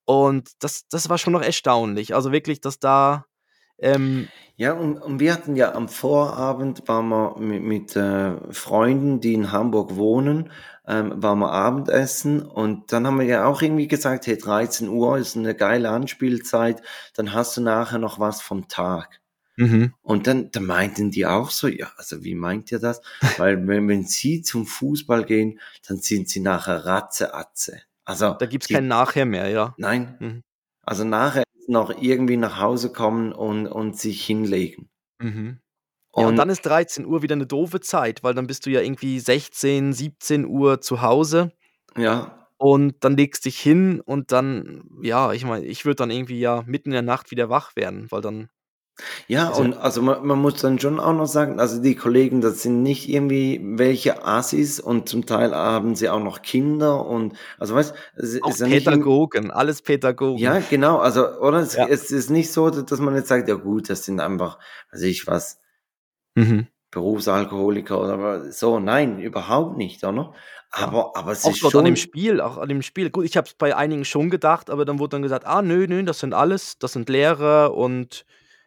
[0.04, 2.14] Und das das war schon noch erstaunlich.
[2.14, 3.24] Also, wirklich, dass da,
[3.82, 9.20] ähm Ja, und und wir hatten ja am Vorabend waren wir mi mit, äh, Freunden,
[9.20, 10.50] die in Hamburg wohnen
[10.86, 15.36] ähm, waren wir Abendessen und dann haben wir ja auch irgendwie gesagt: „Hey, 13:00 ist
[15.36, 16.82] 'ne geile Anspielzeit,
[17.14, 19.20] dann hast du nachher noch was vom Tag.“
[19.56, 19.94] Mhm.
[20.02, 23.02] Und dann dann meinten die auch so: „Ja, also, wie meint ihr das?“
[23.36, 27.82] Weil wenn wenn sie zum Fußball gehen, dann sind sie nachher Ratze-Atze.
[28.04, 29.74] Also, Da gibt's die kein Nachher mehr, ja.
[29.78, 30.16] Nein.
[30.20, 30.42] Mhm.
[30.84, 34.90] Also, nachher noch irgendwie nach Hause kommen und und sich hinlegen.
[35.20, 35.58] Mhm.
[36.16, 38.70] Ja, und Und dann ist 13 Uhr wieder eine doofe Zeit, weil dann bist du
[38.70, 41.52] ja irgendwie 16, 17 Uhr zu Hause
[41.96, 46.38] ja, und dann legst dich hin und dann, ja, ich meine, ich würde dann irgendwie
[46.38, 48.50] ja mitten in der Nacht wieder wach werden, weil dann
[49.28, 52.40] Ja, also und also man, man muss dann schon auch noch sagen, also die Kollegen,
[52.40, 57.36] das sind nicht irgendwie welche Assis und zum Teil haben sie auch noch Kinder und
[57.58, 60.54] also weißt, es auch ist ja nicht Pädagogen, alles Pädagogen.
[60.54, 61.86] ja genau, also oder es, Ja.
[61.86, 64.58] es ist nicht so, dass man jetzt sagt, ja gut, das sind einfach,
[64.90, 65.58] also ich was
[66.36, 66.66] Mhm.
[66.92, 70.34] Berufsalkoholiker oder so, nein, überhaupt nicht, oder?
[70.70, 73.10] Aber aber es Auch ist dort an dem schon, Spiel, auch an dem Spiel.
[73.10, 75.86] Gut, ich habe es bei einigen schon gedacht, aber dann wurde dann gesagt: „Ah, nö,
[75.88, 78.24] nö, das sind alles das sind Lehrer und,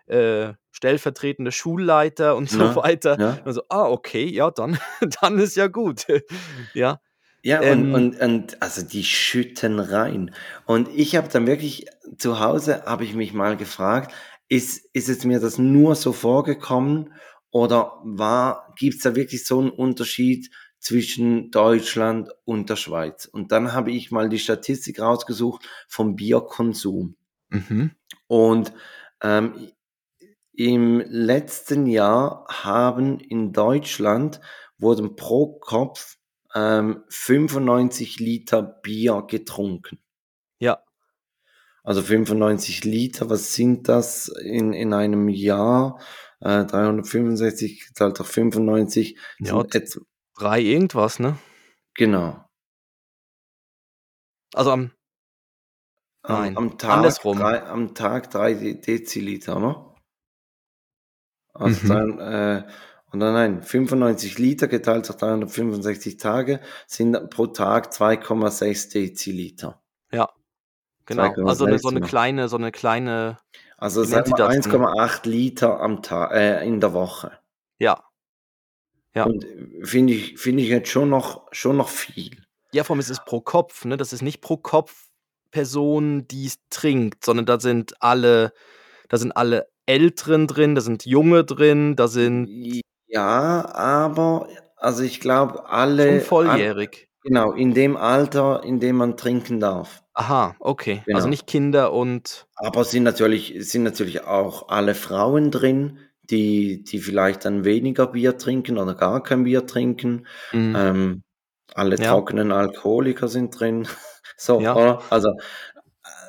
[0.07, 3.39] äh, stellvertretende Schulleiter und so ne, weiter.“ ja.
[3.45, 4.77] Also, ah, okay, ja, dann
[5.21, 6.05] dann ist ja gut.
[6.73, 6.99] Ja,
[7.41, 10.33] Ja, und, ähm, und, und also die schütten rein.
[10.65, 11.85] Und ich habe dann wirklich
[12.17, 14.13] zu Hause, habe ich mich mal gefragt,
[14.47, 17.13] ist, ist es mir das nur so vorgekommen
[17.51, 23.25] oder war, gibt es da wirklich so einen Unterschied zwischen Deutschland und der Schweiz?
[23.25, 27.15] Und dann habe ich mal die Statistik rausgesucht vom Bierkonsum.
[27.49, 27.91] mhm.
[28.27, 28.73] Und
[29.21, 29.71] ähm,
[30.57, 34.39] im letzten Jahr haben in Deutschland
[34.77, 36.17] wurden pro Kopf
[36.53, 39.99] ähm, 95 Liter Bier getrunken.
[40.59, 40.81] Ja,
[41.83, 45.99] Also 95 Liter, was sind das in, in einem Jahr?
[46.39, 50.01] Äh, 365 geteilt durch 95 ja, etwa,
[50.37, 51.37] 3 irgendwas, ne?
[51.93, 52.43] genau.
[54.53, 54.91] Also, am
[56.23, 57.37] Am, nein, am Tag andersrum.
[57.37, 59.94] drei, am Tag drei De- Deziliter, ne?
[61.55, 61.87] Also Mhm.
[61.87, 62.63] dann, äh,
[63.11, 69.81] und dann nein, 95 Liter geteilt durch 365 Tage sind pro Tag 2,6 Deziliter.
[70.11, 70.29] Ja,
[71.05, 71.39] genau.
[71.43, 72.09] Also, 'ne so 2,6 'ne genau.
[72.09, 73.39] kleine so 'ne kleine
[73.77, 74.85] Also wie nennt sagen sie wir das denn?
[74.89, 77.39] 1,8 Liter am Tag, äh, in der Woche.
[77.79, 77.95] Ja,
[79.15, 79.27] ja.
[79.27, 79.45] Und
[79.83, 82.45] finde ich, finde ich jetzt schon noch, schon noch viel.
[82.73, 83.97] Ja, vor allem ist es pro Kopf, ne?
[83.97, 85.07] Das ist nicht pro Kopf
[85.51, 88.53] Person, die's trinkt, sondern da sind alle
[89.09, 92.49] da sind alle Älteren drin, da sind Junge drin, da sind
[93.07, 97.09] Ja, aber also ich glaube schon alle, all, volljährig.
[97.23, 100.03] genau, in dem Alter, in dem man trinken darf.
[100.13, 101.03] Aha, okay.
[101.13, 101.29] Also Genau.
[101.29, 106.99] nicht Kinder und Aber es sind natürlich, sind natürlich auch alle Frauen drin, die, die
[106.99, 110.25] vielleicht dann weniger Bier trinken oder gar kein Bier trinken.
[110.51, 110.73] mhm.
[110.75, 111.23] Ähm,
[111.75, 113.87] alle Ja, trockenen Alkoholiker sind drin.
[114.37, 114.73] So, ja.
[114.73, 115.01] oder?
[115.11, 115.29] Also,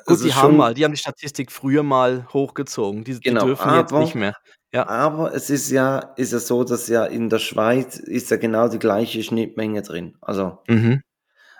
[0.06, 3.02] Gut, es die haben mal die haben die Statistik früher mal hochgezogen.
[3.04, 4.34] Die die genau, dürfen jetzt nicht aber, mehr.
[4.72, 4.86] Ja.
[4.88, 8.68] aber es ist ja, ist ja so, dass ja in der Schweiz ist ja genau
[8.68, 10.16] die gleiche Schnittmenge drin.
[10.20, 11.02] Also, Mhm.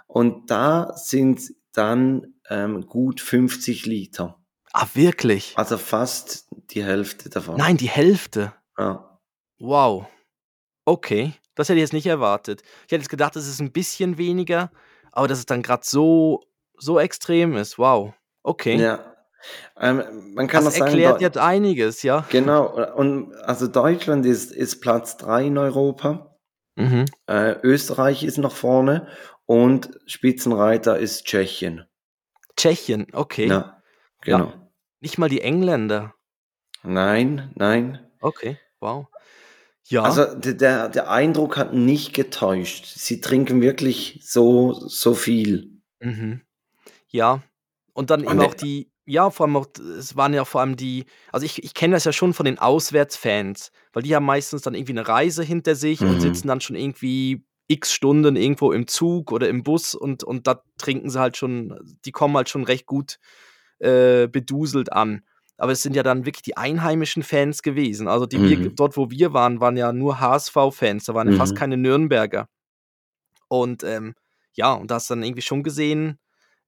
[0.08, 1.42] und da sind
[1.74, 4.38] dann ähm, gut 50 Liter.
[4.72, 5.54] Ah, wirklich?
[5.56, 7.56] Also fast die Hälfte davon.
[7.56, 8.54] Nein, die Hälfte.
[8.78, 9.18] Ja.
[9.60, 10.06] Wow.
[10.86, 12.62] Okay, das hätte ich jetzt nicht erwartet.
[12.86, 14.72] Ich hätte jetzt gedacht, es ist 'n bisschen weniger,
[15.12, 16.42] aber dass es dann grad so
[16.78, 17.78] so extrem ist.
[17.78, 18.14] Wow.
[18.46, 18.76] Okay.
[18.76, 19.00] Ja.
[19.78, 22.24] Ähm, man kann Das sagen, erklärt jetzt einiges, ja.
[22.30, 26.36] genau, und also Deutschland ist, ist Platz 3 in Europa.
[26.76, 27.06] Mhm.
[27.26, 29.08] Äh, Österreich ist noch vorne
[29.46, 31.86] und Spitzenreiter ist Tschechien.
[32.56, 33.46] Tschechien, okay.
[33.46, 33.54] Ja,
[34.24, 34.38] Ja.
[34.38, 34.52] genau.
[35.00, 36.14] Nicht mal die Engländer.
[36.84, 37.98] Nein, nein.
[38.20, 39.06] Okay, wow.
[39.84, 40.02] Ja.
[40.02, 42.86] Also der, der Eindruck hat nicht getäuscht.
[42.86, 45.80] Sie trinken wirklich so, so viel.
[46.00, 46.42] Mhm.
[47.08, 47.42] Ja.
[47.96, 49.66] Und dann eben auch die ja, vor allem auch
[49.98, 52.58] es waren ja vor allem die also ich ich kenne das ja schon von den
[52.58, 56.50] Auswärtsfans, weil die haben meistens dann irgendwie 'ne Reise hinter sich und sitzen mhm.
[56.50, 61.08] dann schon irgendwie X Stunden irgendwo im Zug oder im Bus und und da trinken
[61.10, 63.18] sie halt schon die kommen halt schon recht gut,
[63.78, 65.22] äh, beduselt an.
[65.58, 68.08] Aber es sind ja dann wirklich die einheimischen Fans gewesen.
[68.08, 68.74] Also, die wir Mhm.
[68.76, 71.58] dort, wo wir waren, waren ja nur HSV-Fans, da waren ja fast Mhm.
[71.58, 72.48] keine Nürnberger.
[73.50, 74.14] Und, ähm,
[74.54, 76.18] ja, und da hast du dann irgendwie schon gesehen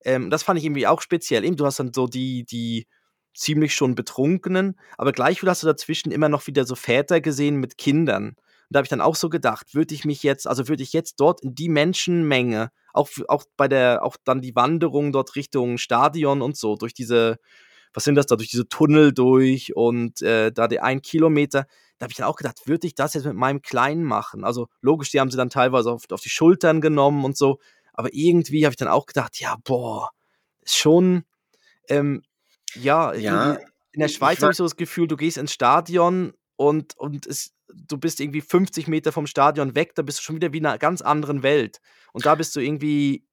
[0.04, 1.44] ähm, das fand ich irgendwie auch speziell.
[1.44, 2.86] Eben, du hast dann so die die
[3.34, 7.78] ziemlich schon Betrunkenen, aber gleichwohl hast du dazwischen immer noch wieder so Väter gesehen mit
[7.78, 8.30] Kindern.
[8.30, 8.36] Und
[8.74, 11.16] da habe ich dann auch so gedacht, würde ich mich jetzt also, würde ich jetzt
[11.20, 16.42] dort in die Menschenmenge, auch auch bei der auch dann die Wanderung dort Richtung Stadion
[16.42, 17.38] und so, durch diese
[17.94, 21.66] was sind das da, durch diese Tunnel durch und, äh, da die 1 Kilometer,
[21.98, 24.44] da habe ich dann auch gedacht, würde ich das jetzt mit meinem Kleinen machen?
[24.44, 27.58] Also, logisch, die haben sie dann teilweise auf auf die Schultern genommen und so,
[27.98, 30.10] aber irgendwie habe ich dann auch gedacht: „Ja, boah,
[30.66, 31.24] schon,
[31.88, 32.22] ähm,
[32.74, 33.58] ja, Ja,
[33.92, 37.52] in der Schweiz habe ich so das Gefühl, du gehst ins Stadion und und es
[37.74, 40.64] du bist irgendwie 50 Meter vom Stadion weg, da bist du schon wieder wie in
[40.64, 41.80] 'ner ganz anderen Welt.
[42.12, 43.24] Und da bist du irgendwie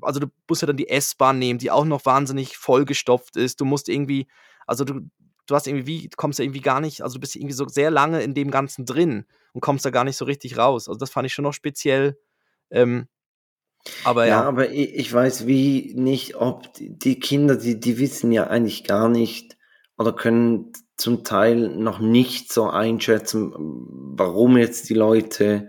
[0.00, 3.60] also, du musst ja dann die S-Bahn nehmen, die auch noch wahnsinnig vollgestopft ist.
[3.60, 4.26] Du musst irgendwie
[4.66, 5.00] also, du
[5.46, 7.90] du hast irgendwie, wie, kommst du irgendwie gar nicht, also du bist irgendwie so sehr
[7.90, 10.88] lange in dem Ganzen drin und kommst da gar nicht so richtig raus.
[10.88, 12.16] Also das fand ich schon noch speziell.
[12.70, 13.08] Ähm,
[14.04, 14.42] aber ja.
[14.42, 18.84] Ja, aber ich, ich weiß wie nicht, ob die, Kinder, die, die wissen ja eigentlich
[18.84, 19.56] gar nicht
[19.98, 25.68] oder können zum Teil noch nicht so einschätzen, warum jetzt die Leute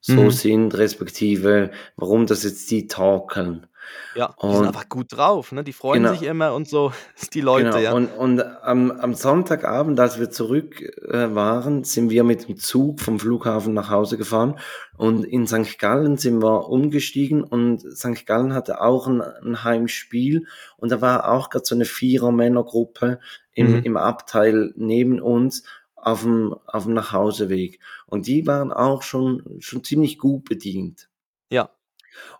[0.00, 0.30] so Mhm.
[0.30, 3.66] sind, respektive warum das jetzt die talken.
[4.14, 5.62] Ja, die sind Und einfach gut drauf, ne?
[5.64, 6.92] Die freuen genau, sich immer und so,
[7.32, 7.78] die Leute, genau.
[7.78, 7.92] ja.
[7.92, 13.00] Und, und am, am Sonntagabend, als wir zurück äh, waren, sind wir mit dem Zug
[13.00, 14.58] vom Flughafen nach Hause gefahren
[14.96, 15.78] und in St.
[15.78, 18.26] Gallen sind wir umgestiegen und St.
[18.26, 23.20] Gallen hatte auch ein, ein Heimspiel und da war auch gerade so eine Vierer-Männergruppe
[23.52, 23.82] im, Mhm.
[23.84, 25.64] im Abteil neben uns
[25.96, 27.78] auf dem, auf dem Nachhauseweg.
[28.06, 31.08] Und die waren auch schon, schon ziemlich gut bedient.
[31.50, 31.70] Ja.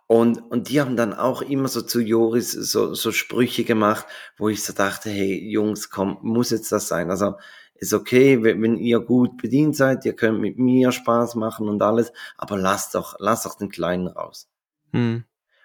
[0.06, 4.48] Und, und die haben dann auch immer so zu Joris so, so Sprüche gemacht, wo
[4.48, 7.10] ich so dachte, hey Jungs, komm, muss jetzt das sein?
[7.10, 7.34] Also
[7.76, 11.80] ist okay, wenn, wenn ihr gut bedient seid, ihr könnt mit mir Spaß machen und
[11.80, 14.48] alles, aber lasst doch, lasst doch den Kleinen raus.
[14.92, 15.24] Mhm.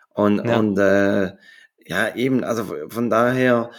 [0.09, 0.59] Und, Ja.
[0.59, 1.33] und äh,
[1.85, 3.71] ja, eben, also von daher,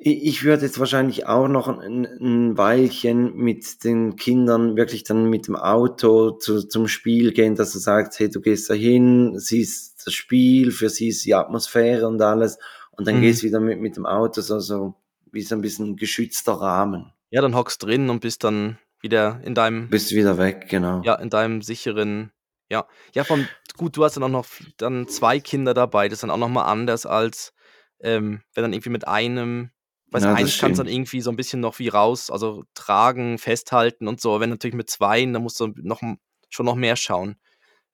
[0.00, 5.48] ich, würde jetzt wahrscheinlich auch noch ein, ein Weilchen mit den Kindern wirklich dann mit
[5.48, 10.06] dem Auto zu, zum Spiel gehen, dass du sagst, hey, du gehst da hin, siehst
[10.06, 12.58] das Spiel, für sie ist die Atmosphäre und alles,
[12.92, 13.22] und dann Mhm.
[13.22, 14.94] gehst wieder mit, mit dem Auto so, so
[15.32, 17.12] wie so ein bisschen geschützter Rahmen.
[17.30, 21.02] Ja, dann hockst drin und bist dann wieder in deinem, Bist wieder weg, genau.
[21.04, 22.30] ja, in deinem sicheren,
[22.70, 22.86] ja.
[23.14, 26.30] Ja, von, gut, du hast dann auch noch dann zwei Kinder dabei, das ist dann
[26.30, 27.52] auch nochmal anders als,
[28.00, 29.70] ähm, wenn dann irgendwie mit einem,
[30.10, 30.96] weiß Ja, das eins kannst dann stimmt.
[30.96, 34.40] irgendwie so ein bisschen noch wie raus, also tragen, festhalten und so.
[34.40, 36.00] Wenn natürlich mit zweien, dann musst du noch,
[36.48, 37.36] schon noch mehr schauen.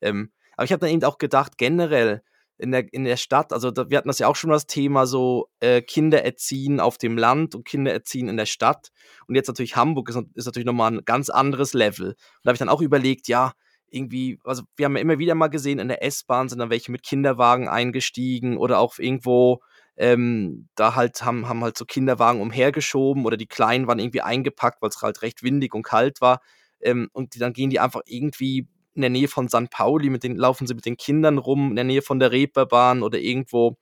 [0.01, 2.23] Ähm, aber ich habe dann eben auch gedacht, generell
[2.57, 5.07] in der, in der Stadt, also da, wir hatten das ja auch schon das Thema
[5.07, 8.91] so äh, Kinder erziehen auf dem Land und Kinder erziehen in der Stadt.
[9.27, 12.09] Und jetzt natürlich Hamburg ist, ist natürlich nochmal ein ganz anderes Level.
[12.09, 13.53] Und da habe ich dann auch überlegt, ja,
[13.89, 16.93] irgendwie, also wir haben ja immer wieder mal gesehen, in der S-Bahn sind dann welche
[16.93, 19.61] mit Kinderwagen eingestiegen oder auch irgendwo
[19.97, 24.83] ähm, da halt haben, haben halt so Kinderwagen umhergeschoben oder die Kleinen waren irgendwie eingepackt,
[24.83, 26.41] weil es halt recht windig und kalt war.
[26.81, 29.71] Ähm, und die, dann gehen die einfach irgendwie in der Nähe von St.
[29.71, 33.03] Pauli, mit den, laufen sie mit den Kindern rum, in der Nähe von der Reeperbahn
[33.03, 33.77] oder irgendwo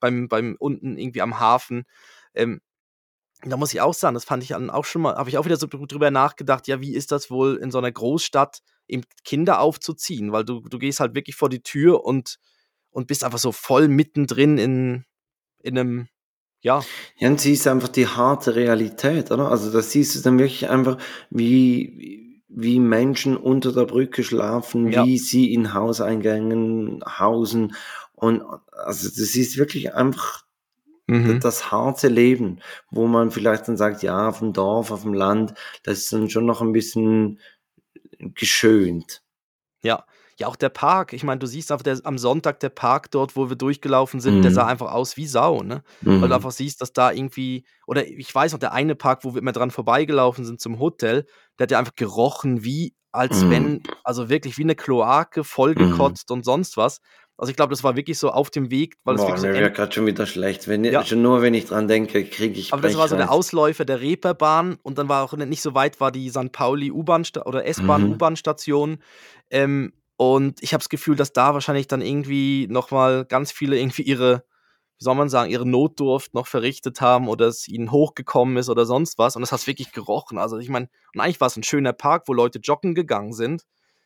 [0.00, 1.84] beim, beim unten irgendwie am Hafen.
[2.34, 2.60] Ähm,
[3.42, 5.56] da muss ich auch sagen, das fand ich auch schon mal, habe ich auch wieder
[5.56, 10.32] so drüber nachgedacht, ja, wie ist das wohl in so einer Großstadt, eben Kinder aufzuziehen?
[10.32, 12.38] Weil du, du gehst halt wirklich vor die Tür und,
[12.90, 15.04] und bist einfach so voll mittendrin in,
[15.62, 16.08] in einem,
[16.60, 16.82] ja,
[17.18, 19.50] Ja, und siehst einfach die harte Realität, oder?
[19.50, 20.98] Also da siehst du dann wirklich einfach,
[21.30, 25.04] wie, wie Menschen unter der Brücke schlafen, Ja.
[25.04, 27.74] wie sie in Hauseingängen hausen.
[28.14, 28.42] Und
[28.72, 30.44] also das ist wirklich einfach
[31.06, 31.40] mhm.
[31.40, 35.54] das harte Leben, wo man vielleicht dann sagt, ja, auf dem Dorf, auf dem Land,
[35.84, 37.40] das ist dann schon noch ein bisschen
[38.18, 39.22] geschönt.
[39.82, 40.04] Ja,
[40.38, 41.12] ja, auch der Park.
[41.12, 44.44] Ich meine, du siehst auf der, am Sonntag der Park dort, wo wir durchgelaufen sind,
[44.44, 44.68] der sah Mhm.
[44.68, 45.82] einfach aus wie Sau, ne?
[46.18, 46.36] Weil du Mhm.
[46.36, 49.52] einfach siehst, dass da irgendwie, oder ich weiß noch, der eine Park, wo wir immer
[49.52, 51.26] dran vorbeigelaufen sind zum Hotel,
[51.58, 53.50] der hat ja einfach gerochen wie, als Mhm.
[53.50, 55.44] wenn, also wirklich wie eine Kloake, Mhm.
[55.44, 57.00] vollgekotzt und sonst was.
[57.36, 59.46] Also ich glaube, das war wirklich so auf dem Weg, weil es Boah, wirklich so
[59.48, 60.66] mir wird gerade schon wieder schlecht.
[60.68, 61.04] Wenn, Ja.
[61.04, 63.38] Schon nur, wenn ich dran denke, kriege ich Aber das war so der Brechreiz.
[63.38, 66.52] Ausläufer der Reeperbahn und dann war auch nicht so weit war die St.
[66.52, 68.18] Pauli U-Bahn oder S-Bahn Mhm.
[69.50, 74.02] Ähm, und ich habe das Gefühl, dass da wahrscheinlich dann irgendwie nochmal ganz viele irgendwie
[74.02, 74.44] ihre,
[74.98, 78.84] wie soll man sagen, ihre Notdurft noch verrichtet haben oder es ihnen hochgekommen ist oder
[78.84, 79.36] sonst was.
[79.36, 80.38] Und das hat wirklich gerochen.
[80.38, 83.62] Also ich meine, und eigentlich war es ein schöner Park, wo Leute joggen gegangen sind.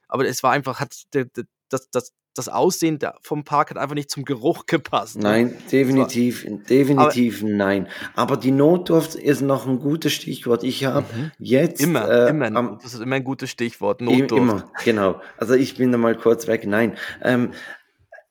[0.07, 3.95] Aber es war einfach, hat der, der, das, das, das Aussehen vom Park hat einfach
[3.95, 5.17] nicht zum Geruch gepasst.
[5.17, 5.23] Ne?
[5.23, 7.89] Nein, definitiv, definitiv nein.
[8.15, 10.65] Aber die Notdurft ist noch ein gutes Stichwort.
[10.65, 11.07] Ich habe
[11.39, 12.55] jetzt Immer, äh, immer.
[12.55, 14.01] am, das ist immer ein gutes Stichwort.
[14.01, 14.33] Notdurft.
[14.33, 15.21] immer, genau.
[15.37, 16.67] Also ich bin da mal kurz weg.
[16.67, 17.53] Nein, ähm,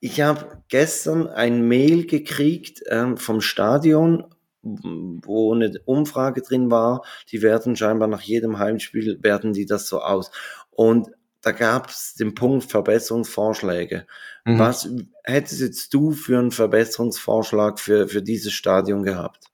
[0.00, 4.24] ich habe gestern ein Mail gekriegt ähm, vom Stadion,
[4.62, 7.02] wo eine Umfrage drin war.
[7.30, 10.32] Die werten scheinbar nach jedem Heimspiel werten die das so aus.
[10.70, 11.10] Und
[11.42, 14.06] da gab es den Punkt Verbesserungsvorschläge.
[14.44, 14.58] Mhm.
[14.58, 14.88] Was
[15.24, 19.46] hättest jetzt du für einen Verbesserungsvorschlag für, für dieses Stadion gehabt?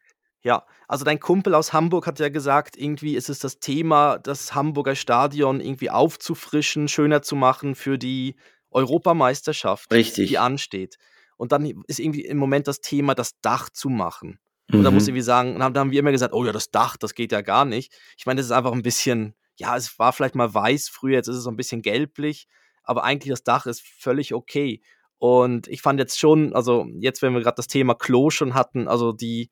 [0.42, 4.54] Ja, also dein Kumpel aus Hamburg hat ja gesagt, irgendwie ist es das Thema, das
[4.54, 8.36] Hamburger Stadion irgendwie aufzufrischen, schöner zu machen für die
[8.70, 10.28] Europameisterschaft, Richtig.
[10.28, 10.98] die ansteht.
[11.36, 14.38] Und dann ist irgendwie im Moment das Thema, das Dach zu machen.
[14.70, 15.16] Und da muss ich Mhm.
[15.16, 17.64] irgendwie sagen, da haben wir immer gesagt, oh ja, das Dach, das geht ja gar
[17.64, 17.94] nicht.
[18.18, 21.28] Ich meine, das ist einfach ein bisschen, ja, es war vielleicht mal weiß früher, jetzt
[21.28, 22.46] ist es so ein bisschen gelblich,
[22.84, 24.80] aber eigentlich das Dach ist völlig okay.
[25.18, 28.86] Und ich fand jetzt schon, also jetzt, wenn wir gerade das Thema Klo schon hatten,
[28.86, 29.50] also die,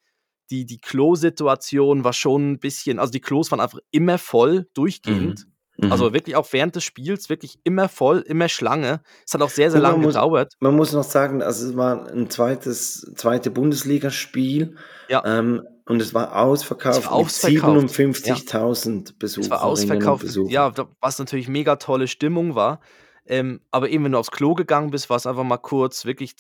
[0.51, 5.47] die, die Klo-Situation war schon ein bisschen, also die Klos waren einfach immer voll, durchgehend.
[5.77, 5.93] Mhm.
[5.93, 9.03] Also wirklich auch während des Spiels, wirklich immer voll, immer Schlange.
[9.27, 10.55] Es hat auch sehr, sehr lange gedauert.
[10.61, 14.77] Man muss noch sagen, also es war ein zweites, zweite Bundesligaspiel
[15.09, 15.23] Ja.
[15.27, 19.45] ähm, und es war ausverkauft, Es war ausverkauft, mit 57.000 Besuchern.
[19.45, 22.81] Es war ausverkauft, ja, was natürlich mega tolle Stimmung war.
[23.25, 26.35] Ähm, aber eben, wenn du aufs Klo gegangen bist, war es einfach mal kurz, wirklich,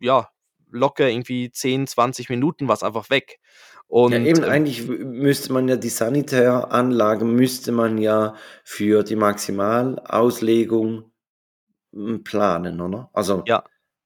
[0.00, 0.28] ja,
[0.70, 3.38] locker irgendwie 10, 20 Minuten war es einfach weg.
[3.86, 8.34] Und ja, eben ähm, eigentlich müsste man ja die Sanitäranlage müsste man ja
[8.64, 11.12] für die Maximalauslegung
[11.92, 13.10] m, planen, oder?
[13.12, 13.64] Also Ja.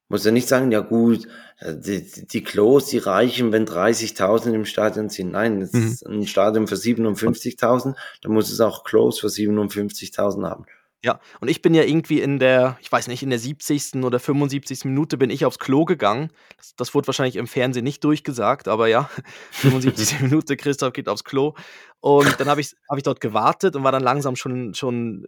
[0.08, 1.26] Muss ja nicht sagen, ja gut,
[1.60, 5.32] äh, die, die- Klos, die reichen, wenn 30.000 im Stadion sind.
[5.32, 5.86] Nein, es Mhm.
[5.86, 10.64] ist ein Stadion für 57.000, dann muss es auch Klos für 57.000 haben.
[11.04, 14.02] Ja, und ich bin ja irgendwie in der, ich weiß nicht, in der 70.
[14.02, 14.84] oder 75.
[14.84, 16.32] Minute bin ich aufs Klo gegangen.
[16.56, 19.08] Das, das wurde wahrscheinlich im Fernsehen nicht durchgesagt, aber ja,
[19.52, 20.20] 75.
[20.22, 21.54] Minute, Christoph geht aufs Klo.
[22.00, 25.24] Und dann habe ich, hab ich dort gewartet und war dann langsam schon, schon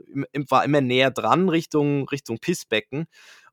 [0.49, 3.07] war immer näher dran Richtung, Richtung Pissbecken.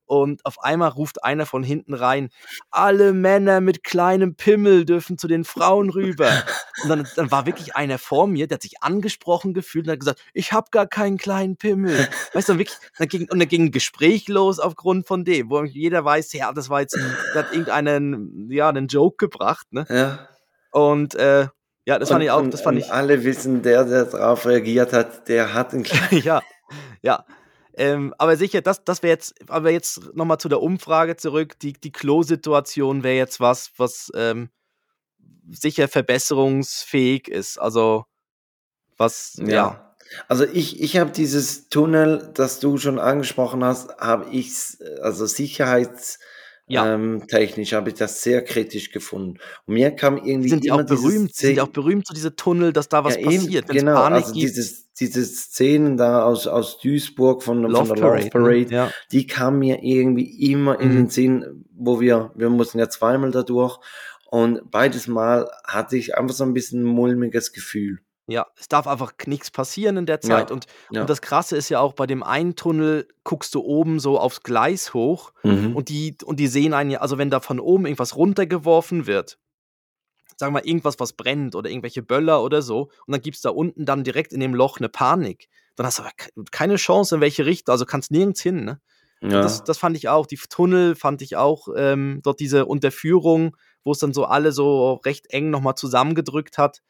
[0.08, 2.30] Und auf einmal ruft einer von hinten rein,
[2.70, 6.30] alle Männer mit kleinem Pimmel dürfen zu den Frauen rüber.
[6.82, 10.00] Und dann, dann war wirklich einer vor mir, der hat sich angesprochen gefühlt und hat
[10.00, 12.08] gesagt, ich habe gar keinen kleinen Pimmel.
[12.32, 15.50] Weißt du, und wirklich, dann ging, und dann ging ein Gespräch los aufgrund von dem,
[15.50, 19.66] wo jeder weiß, ja, das war jetzt, ein, da hat irgendeinen, ja, einen Joke gebracht,
[19.72, 19.86] ne?
[19.88, 20.28] Ja.
[20.70, 21.48] Und, äh,
[21.84, 24.92] ja, das fand Und- ich auch, das fand ich, Alle wissen, der, der darauf reagiert
[24.92, 26.22] hat, der hat einen kleinen.
[26.22, 26.42] ja,
[27.02, 27.24] ja.
[27.78, 31.58] Ähm, aber sicher, das, das wäre jetzt, aber jetzt nochmal zu der Umfrage zurück.
[31.60, 34.50] Die, die Klo-Situation wäre jetzt was, was ähm,
[35.48, 37.58] sicher verbesserungsfähig ist.
[37.58, 38.04] Also,
[38.96, 39.94] was, ja.
[40.26, 44.52] Also ich, ich habe dieses Tunnel, das du schon angesprochen hast, habe ich,
[45.00, 46.18] also sicherheits
[46.68, 46.94] Ja.
[46.94, 49.38] ähm, technisch habe ich das sehr kritisch gefunden.
[49.66, 51.34] Und mir kam irgendwie Sind die immer auch berühmt?
[51.34, 54.22] Sind die auch berühmt, so diese Tunnel, dass da was Ja, eben, passiert, genau, Panik
[54.24, 54.42] also gibt?
[54.48, 58.70] dieses, diese Szenen da aus, aus Duisburg von, Love von der Love Parade, Parade, ne?
[58.70, 58.90] Ja.
[59.12, 60.94] die kam mir irgendwie immer in Mhm.
[60.96, 63.78] den Sinn, wo wir, wir mussten ja zweimal da durch
[64.30, 68.00] und beides Mal hatte ich einfach so ein bisschen ein mulmiges Gefühl.
[68.30, 70.50] Ja, es darf einfach nichts passieren in der Zeit.
[70.50, 71.00] Ja, Und, ja.
[71.00, 74.42] und das Krasse ist ja auch, bei dem einen Tunnel guckst du oben so aufs
[74.42, 75.74] Gleis hoch Mhm.
[75.74, 79.38] und die, und die sehen einen ja, also wenn da von oben irgendwas runtergeworfen wird,
[80.36, 83.42] sagen wir mal irgendwas, was brennt oder irgendwelche Böller oder so, und dann gibt es
[83.42, 86.76] da unten dann direkt in dem Loch eine Panik, dann hast du aber ke- keine
[86.76, 88.80] Chance, in welche Richtung, also kannst nirgends hin, ne?
[89.22, 89.40] ja.
[89.42, 90.26] Das, das fand ich auch.
[90.26, 94.94] Die Tunnel fand ich auch, ähm, dort diese Unterführung, wo es dann so alle so
[95.04, 96.82] recht eng nochmal zusammengedrückt hat.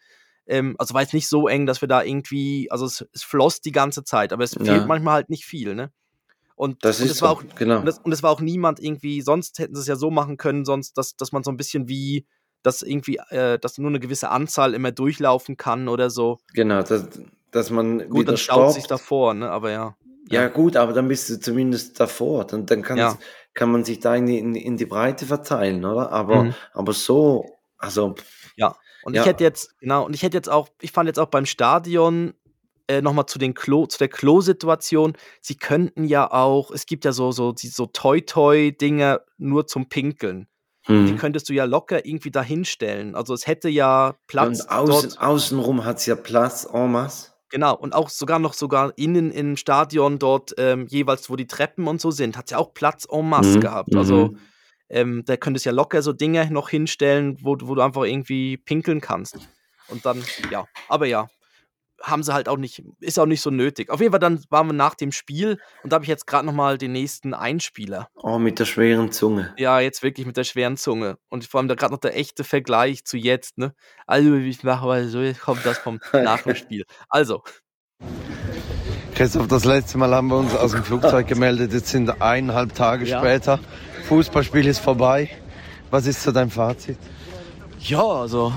[0.48, 3.60] Ähm, also war jetzt nicht so eng, dass wir da irgendwie, also es, es floss
[3.60, 4.64] die ganze Zeit, aber es Ja.
[4.64, 5.92] fehlt manchmal halt nicht viel, ne?
[6.56, 7.80] Und, Das und ist es war auch, genau.
[7.80, 10.36] und es, und es war auch niemand irgendwie, sonst hätten sie es ja so machen
[10.36, 12.26] können, sonst, dass, dass man so ein bisschen wie,
[12.62, 16.38] dass irgendwie, äh, dass nur eine gewisse Anzahl immer durchlaufen kann oder so.
[16.54, 17.06] Genau, dass,
[17.52, 19.50] dass man Gut, dann staut sich davor, ne?
[19.50, 19.96] Aber ja.
[20.30, 22.44] Ja, gut, aber dann bist du zumindest davor.
[22.46, 23.16] Dann, dann Ja.
[23.54, 26.10] kann man sich da in die, in, die- in die Breite verteilen, oder?
[26.10, 26.54] Aber, Mhm.
[26.72, 28.14] aber so, also,
[28.56, 28.76] Ja.
[29.02, 29.22] Und Ja.
[29.22, 32.34] ich hätte jetzt, genau, und ich hätte jetzt auch, ich fand jetzt auch beim Stadion
[32.88, 37.12] äh, nochmal zu den Klo, zu der Klo-Situation, sie könnten ja auch, es gibt ja
[37.12, 40.48] so, so, die, so Toy-Toy-Dinger nur zum Pinkeln.
[40.88, 41.18] Die hm.
[41.18, 43.14] könntest du ja locker irgendwie dahinstellen.
[43.14, 45.20] Also es hätte ja Platz Und außen, dort.
[45.20, 47.32] außenrum hat's ja Platz en masse.
[47.50, 51.88] Genau, und auch sogar noch sogar innen im Stadion dort ähm, jeweils, wo die Treppen
[51.88, 53.94] und so sind, hat es ja auch Platz en masse Mhm, gehabt.
[53.96, 54.38] Also mhm.
[54.88, 58.02] Ähm, da könntest du ja locker so Dinge noch hinstellen, wo, du- wo du einfach
[58.04, 59.36] irgendwie pinkeln kannst.
[59.88, 61.28] Und dann, ja, aber ja,
[62.00, 63.90] haben sie halt auch nicht, ist auch nicht so nötig.
[63.90, 66.46] Auf jeden Fall dann waren wir nach dem Spiel und da habe ich jetzt gerade
[66.46, 68.08] nochmal den nächsten Einspieler.
[68.14, 69.52] Oh, mit der schweren Zunge.
[69.58, 71.18] Ja, jetzt wirklich mit der schweren Zunge.
[71.28, 73.74] Und vor allem da gerade noch der echte Vergleich zu jetzt, ne?
[74.06, 76.84] Also, ich mache mal so, jetzt kommt das vom nach dem Spiel.
[77.08, 77.42] Also,
[79.18, 81.72] Christoph, das letzte Mal haben wir uns aus dem Flugzeug gemeldet.
[81.72, 83.18] Jetzt sind eineinhalb Tage Ja.
[83.18, 83.58] später.
[84.06, 85.28] Fußballspiel ist vorbei.
[85.90, 86.98] Was ist so dein Fazit?
[87.80, 88.52] Ja, also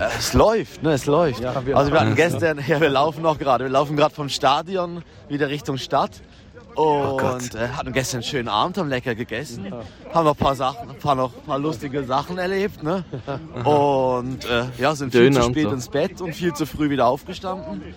[0.00, 1.38] äh, es läuft, ne, es läuft.
[1.38, 4.28] Ja, wir also wir hatten gestern, ja, wir laufen noch gerade, wir laufen gerade vom
[4.28, 6.22] Stadion wieder Richtung Stadt
[6.74, 9.72] und äh, hatten gestern einen schönen Abend, haben lecker gegessen,
[10.12, 13.04] haben noch ein paar Sachen, ein paar noch ein paar lustige Sachen erlebt, ne?
[13.64, 15.70] Und äh, ja, sind viel Döner zu und spät so.
[15.70, 17.94] ins Bett und viel zu früh wieder aufgestanden.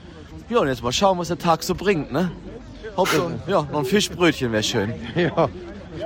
[0.50, 2.32] Ja, und jetzt mal schauen, was der Tag so bringt, ne?
[2.96, 4.94] Hauptsache, ja, noch ein Fischbrötchen wäre schön.
[5.16, 5.50] Ja,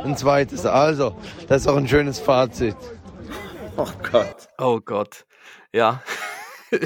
[0.03, 0.65] ein zweites.
[0.65, 1.15] Also,
[1.47, 2.75] das ist auch ein schönes Fazit.
[3.77, 4.47] Oh Gott.
[4.57, 5.25] oh Gott.
[5.73, 6.01] Ja.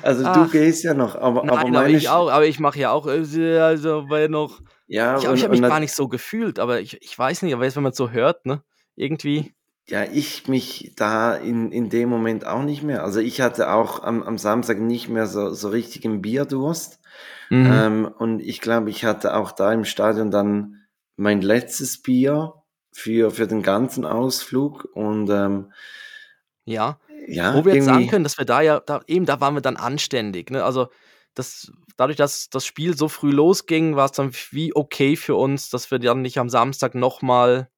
[0.00, 0.34] Also Ach.
[0.34, 2.92] du gehst ja noch, aber, aber Nein, aber meine ich auch, aber ich mache ja
[2.92, 4.60] auch, äh, also weil noch.
[4.86, 7.64] Ja, Ich, ich habe mich gar nicht so gefühlt, aber ich, ich weiß nicht, aber
[7.64, 8.62] jetzt, wenn man es so hört, ne,
[8.96, 9.54] irgendwie.
[9.86, 13.04] Ja, ich mich da in, in dem Moment auch nicht mehr.
[13.04, 17.00] Also ich hatte auch am, am Samstag nicht mehr so, so richtigen Bierdurst.
[17.50, 17.70] Mhm.
[17.70, 22.54] Ähm, und ich glaube, ich hatte auch da im Stadion dann mein letztes Bier
[22.92, 24.88] für, für den ganzen Ausflug.
[24.94, 25.72] Und ähm,
[26.64, 26.98] Ja.
[27.28, 29.60] ja, Wo wir jetzt sagen können, dass wir da ja, da, eben, da waren wir
[29.60, 30.50] dann anständig.
[30.50, 30.64] Ne?
[30.64, 30.88] Also
[31.34, 35.68] das, dadurch, dass das Spiel so früh losging, war es dann wie okay für uns,
[35.68, 37.68] dass wir dann nicht am Samstag nochmal,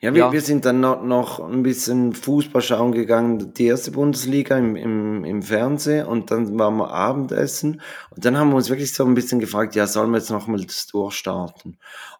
[0.00, 3.90] ja, wir, ja, wir sind dann noch, noch ein bisschen Fußball schauen gegangen, die erste
[3.90, 8.68] Bundesliga im, im, im Fernsehen und dann waren wir Abendessen und dann haben wir uns
[8.68, 11.78] wirklich so ein bisschen gefragt, ja, sollen wir jetzt nochmal das durchstarten?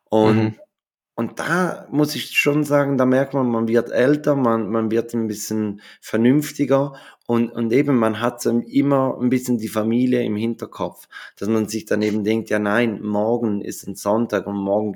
[0.09, 0.55] Und mhm.
[1.16, 5.14] Und da muss ich schon sagen, da merkt man, man wird älter, man, man wird
[5.14, 6.95] ein bisschen vernünftiger
[7.26, 11.07] und, und eben man hat so immer ein bisschen die Familie im Hinterkopf,
[11.38, 14.95] dass man sich dann eben denkt, ja nein, morgen ist ein Sonntag und morgen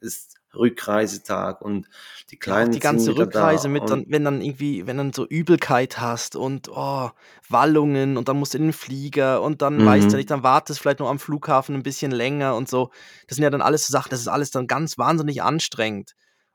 [0.00, 1.88] ist Rückreisetag und
[2.30, 4.86] die Ja, Kleinen die sind ganze wieder da Rückreise mit dann, und wenn dann irgendwie,
[4.86, 7.10] wenn dann so Übelkeit hast und oh,
[7.48, 10.42] Wallungen und dann musst du in den Flieger und dann weißt du nicht, mhm, dann
[10.42, 12.90] wartest vielleicht noch am Flughafen ein bisschen länger und so.
[13.28, 16.14] Das sind ja dann alles so Sachen, das ist alles dann ganz wahnsinnig anstrengend.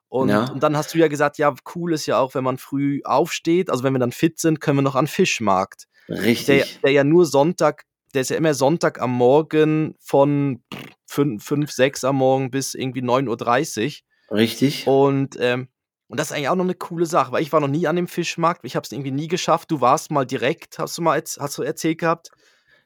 [0.09, 2.57] Und, und ja, dann hast du ja gesagt, ja, cool ist ja auch, wenn man
[2.57, 5.85] früh aufsteht, also wenn wir dann fit sind, können wir noch an den Fischmarkt.
[6.07, 10.63] Der, richtig, der ja nur Sonntag, der ist ja immer Sonntag am Morgen von
[11.09, 14.37] 5, 6 am Morgen bis irgendwie 9.30 Uhr.
[14.37, 14.87] richtig.
[14.87, 15.67] Und, ähm,
[16.07, 17.95] und das ist eigentlich auch noch eine coole Sache, weil ich war noch nie an
[17.95, 18.61] dem Fischmarkt.
[18.63, 19.69] Ich habe es irgendwie nie geschafft.
[19.69, 22.31] Du warst mal direkt, hast du mal hast du erzählt gehabt.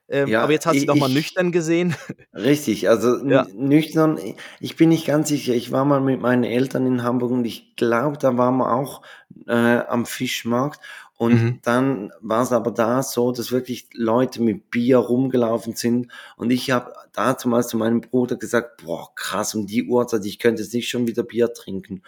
[0.10, 1.96] Ähm, aber Ja, jetzt hast du noch mal nüchtern gesehen.
[2.34, 3.48] Richtig, also Ja.
[3.54, 4.20] nüchtern,
[4.60, 5.54] ich bin nicht ganz sicher.
[5.54, 9.02] Ich war mal mit meinen Eltern in Hamburg und ich glaube, da waren wir auch
[9.48, 10.82] äh, am Fischmarkt.
[11.24, 11.60] Und Mhm.
[11.64, 16.12] dann war es aber da so, dass wirklich Leute mit Bier rumgelaufen sind.
[16.36, 20.38] Und ich habe dazu mal zu meinem Bruder gesagt, boah, krass, um die Uhrzeit, ich
[20.38, 22.04] könnte jetzt nicht schon wieder Bier trinken.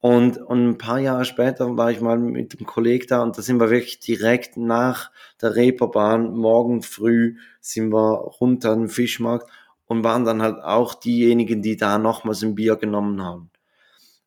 [0.00, 3.42] Und, und ein paar Jahre später war ich mal mit dem Kollegen da und da
[3.42, 5.10] sind wir wirklich direkt nach
[5.40, 9.48] der Reeperbahn, morgen früh sind wir runter an den Fischmarkt
[9.86, 13.50] und waren dann halt auch diejenigen, die da nochmals ein Bier genommen haben.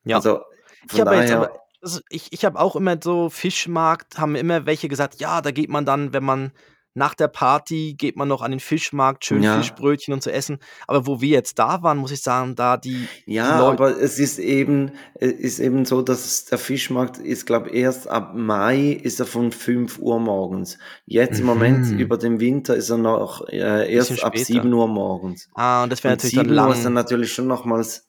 [0.06, 0.16] Ja.
[0.18, 0.40] Also
[0.86, 4.88] Ich von aber, daher, also ich, ich habe auch immer so Fischmarkt, haben immer welche
[4.88, 6.52] gesagt, ja, da geht man dann, wenn man
[6.96, 10.58] nach der Party geht man noch an den Fischmarkt, schön ja, Fischbrötchen und zu essen.
[10.88, 14.02] Aber wo wir jetzt da waren, muss ich sagen, da die, die ja, Leute, aber
[14.02, 18.92] es ist eben, es ist eben so, dass der Fischmarkt ist, glaube erst ab Mai
[18.92, 20.78] ist er von 5 Uhr morgens.
[21.06, 24.62] Jetzt im Moment mhm, über den Winter ist er noch äh, bisschen erst ab später.
[24.62, 25.48] 7 Uhr morgens.
[25.54, 27.04] Ah, und das wäre Und natürlich dann 7 Uhr ist dann lang.
[27.04, 28.09] natürlich schon nochmals,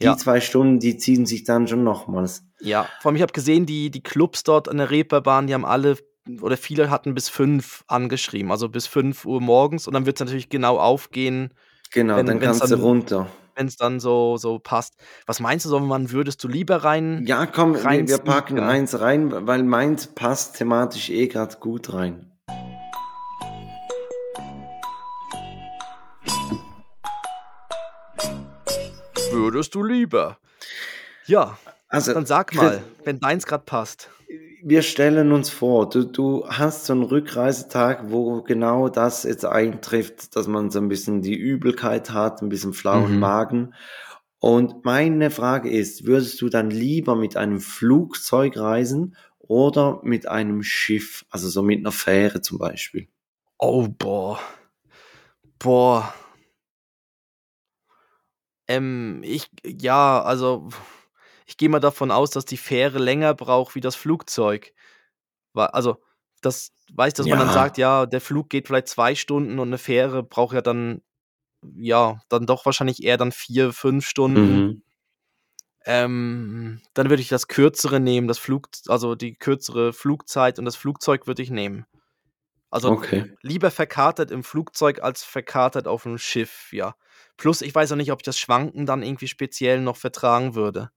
[0.00, 0.16] die Ja.
[0.16, 2.42] zwei Stunden, die ziehen sich dann schon nochmals.
[2.60, 5.64] Ja, vor allem, ich habe gesehen, die, die Clubs dort an der Reeperbahn, die haben
[5.64, 5.96] alle
[6.42, 10.24] oder viele hatten bis 5 angeschrieben, also bis 5 Uhr morgens und dann wird es
[10.24, 11.54] natürlich genau aufgehen,
[11.92, 13.26] Genau, wenn dann es kannst du dann, runter.
[13.56, 14.94] wenn's dann so, so passt.
[15.26, 19.00] Was meinst du, so, wann würdest du lieber rein, Ja, komm, rein wir packen eins
[19.00, 22.29] rein, weil meins passt thematisch eh gerade gut rein.
[29.32, 30.38] Würdest du lieber?
[31.26, 31.58] Ja,
[31.88, 34.10] Also, dann sag mal, wenn deins gerade passt.
[34.62, 40.36] wir stellen uns vor, du, du hast so einen Rückreisetag, wo genau das jetzt eintrifft,
[40.36, 43.20] dass man so ein bisschen die Übelkeit hat, ein bisschen flauen Mhm.
[43.20, 43.74] Magen.
[44.38, 50.62] Und meine Frage ist, würdest du dann lieber mit einem Flugzeug reisen oder mit einem
[50.62, 53.08] Schiff, also so mit einer Fähre zum Beispiel?
[53.58, 54.38] Oh, boah.
[55.58, 56.14] Boah.
[58.70, 60.68] Ähm, ich, ja, also,
[61.46, 64.72] ich gehe mal davon aus, dass die Fähre länger braucht wie das Flugzeug.
[65.54, 65.98] Also,
[66.42, 69.68] das weißt, dass man dann Ja, sagt, ja, der Flug geht vielleicht zwei Stunden und
[69.68, 71.02] eine Fähre braucht ja dann,
[71.76, 74.66] ja, dann doch wahrscheinlich eher dann vier, fünf Stunden.
[74.66, 74.82] mhm.
[75.86, 80.76] Ähm, dann würde ich das Kürzere nehmen, das Flug, also die kürzere Flugzeit und das
[80.76, 81.86] Flugzeug würde ich nehmen.
[82.70, 83.34] Also Okay.
[83.42, 86.94] lieber verkatert im Flugzeug als verkatert auf dem Schiff, ja.
[87.36, 90.90] Plus, ich weiß auch nicht, ob ich das Schwanken dann irgendwie speziell noch vertragen würde.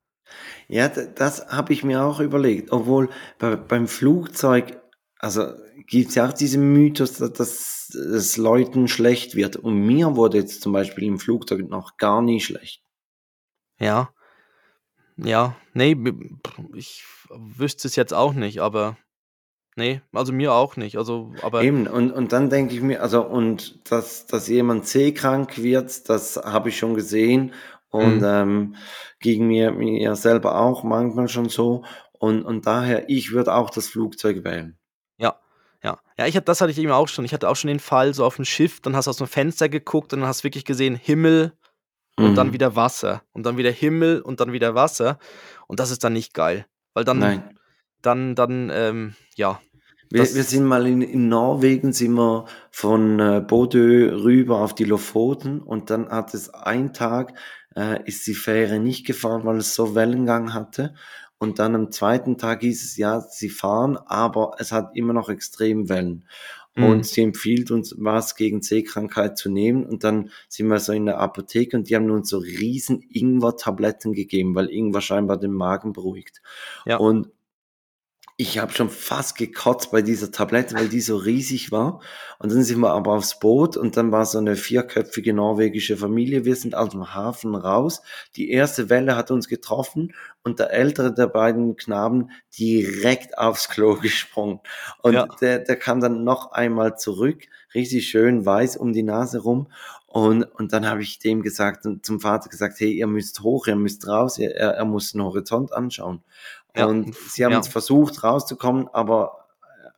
[0.68, 2.72] Ja, das habe ich mir auch überlegt.
[2.72, 3.10] Obwohl
[3.40, 4.82] bei, beim Flugzeug,
[5.20, 5.54] also
[5.88, 9.56] gibt es ja auch diesen Mythos, dass, dass es Leuten schlecht wird.
[9.58, 12.82] Und mir wurde jetzt zum Beispiel im Flugzeug noch gar nie schlecht.
[13.80, 14.14] Ja,
[15.18, 15.96] ja, nee,
[16.76, 18.98] ich wüsste es jetzt auch nicht, aber
[19.76, 20.98] nee, also mir auch nicht.
[20.98, 25.58] Also, aber Eben, und, und dann denke ich mir, also, und dass, dass jemand seekrank
[25.62, 27.54] wird, das habe ich schon gesehen.
[27.90, 28.76] Und hm, ähm,
[29.20, 31.84] gegen mir, mir selber auch manchmal schon so.
[32.14, 34.78] Und, und daher, ich würde auch das Flugzeug wählen.
[35.18, 35.36] ja,
[35.84, 36.00] ja.
[36.18, 37.26] Ja, ich hatte, das hatte ich eben auch schon.
[37.26, 39.28] Ich hatte auch schon den Fall, so auf dem Schiff, dann hast du aus dem
[39.28, 41.54] Fenster geguckt und dann hast du wirklich gesehen, Himmel
[42.18, 42.54] und dann Mhm.
[42.54, 45.20] wieder Wasser und dann wieder Himmel und dann wieder Wasser.
[45.68, 46.66] Und das ist dann nicht geil.
[46.94, 47.60] Weil dann, Nein.
[48.06, 49.60] Dann, dann, ähm, ja.
[50.10, 54.84] Wir, wir sind mal in, in Norwegen, sind wir von äh, Bodø rüber auf die
[54.84, 57.34] Lofoten und dann hat es ein Tag,
[57.76, 60.94] äh, ist die Fähre nicht gefahren, weil es so Wellengang hatte.
[61.40, 65.30] Und dann am zweiten Tag hieß es, ja, sie fahren, aber es hat immer noch
[65.30, 66.26] extrem Wellen.
[66.76, 66.84] Mhm.
[66.84, 69.86] Und sie empfiehlt uns, was gegen Seekrankheit zu nehmen.
[69.86, 74.14] Und dann sind wir so in der Apotheke und die haben uns so riesen Ingwer-Tabletten
[74.14, 76.42] gegeben, weil Ingwer scheinbar den Magen beruhigt.
[76.86, 76.98] Ja.
[76.98, 77.30] Und
[78.36, 82.02] ich habe schon fast gekotzt bei dieser Tablette, weil die so riesig war.
[82.40, 86.44] Und dann sind wir aber aufs Boot und dann war so eine vierköpfige norwegische Familie.
[86.44, 88.02] Wir sind aus dem Hafen raus.
[88.36, 90.14] Die erste Welle hat uns getroffen
[90.44, 94.60] und der ältere der beiden Knaben direkt aufs Klo gesprungen.
[95.04, 95.28] Und Ja.
[95.40, 97.44] der, der kam dann noch einmal zurück,
[97.76, 99.68] richtig schön weiß um die Nase rum.
[100.08, 103.76] Und, und dann habe ich dem gesagt, zum Vater gesagt, hey, ihr müsst hoch, ihr
[103.76, 106.22] müsst raus, er, er muss den Horizont anschauen.
[106.76, 107.60] Ja, Und sie haben ja.
[107.60, 109.40] es versucht rauszukommen, aber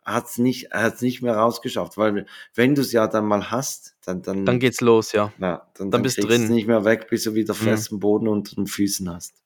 [0.03, 3.95] hat es nicht, hat's nicht mehr rausgeschafft, weil wenn du es ja dann mal hast,
[4.05, 5.31] dann, dann, Dann geht's los, ja.
[5.39, 6.47] ja, dann, dann bist du drin.
[6.47, 7.57] nicht mehr weg, bis du wieder Mhm.
[7.57, 9.41] festen Boden unter den Füßen hast.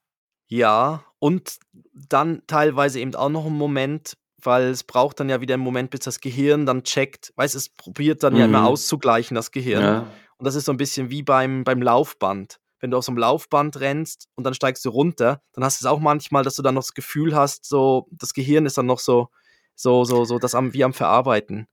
[0.48, 1.60] Ja, und
[1.94, 5.92] dann teilweise eben auch noch ein Moment, weil es braucht dann ja wieder einen Moment,
[5.92, 7.32] bis das Gehirn dann checkt.
[7.36, 8.66] Weißt es probiert dann ja immer Mhm.
[8.68, 9.82] auszugleichen, das Gehirn.
[9.84, 10.08] Ja,
[10.38, 12.60] Und das ist so ein bisschen wie beim, beim Laufband.
[12.80, 15.86] Wenn du auf so einem Laufband rennst und dann steigst du runter, dann hast du
[15.86, 18.86] es auch manchmal, dass du dann noch das Gefühl hast, so, das Gehirn ist dann
[18.86, 19.30] noch so,
[19.76, 21.68] so, so, so, das am, wie am Verarbeiten.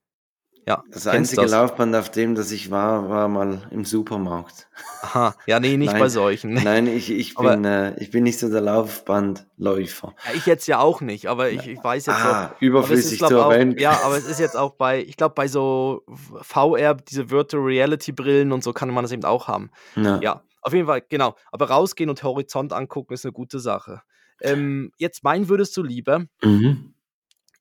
[0.65, 1.51] Ja, das einzige das?
[1.51, 4.67] Laufband, auf dem das ich war, war mal im Supermarkt.
[5.01, 5.99] Aha, ja, nee, nicht Nein.
[6.01, 6.55] bei solchen.
[6.55, 10.13] Nein, ich, ich, Aber- bin, äh, ich bin nicht so der Laufbandläufer.
[10.25, 13.17] Ja, ich jetzt ja auch nicht, aber ich, ich weiß jetzt Ah, es überflüssig ist,
[13.19, 13.77] glaub, zu auch, erwähnen.
[13.77, 16.03] ja, aber es ist jetzt auch bei, ich glaube, bei so
[16.41, 19.71] VR, diese Virtual Reality Brillen und so kann man das eben auch haben.
[19.95, 20.19] Ja.
[20.21, 21.35] Ja, auf jeden Fall, genau.
[21.51, 24.01] Aber rausgehen und Horizont angucken ist eine gute Sache.
[24.41, 26.93] Ähm, jetzt mein würdest du lieber Mhm.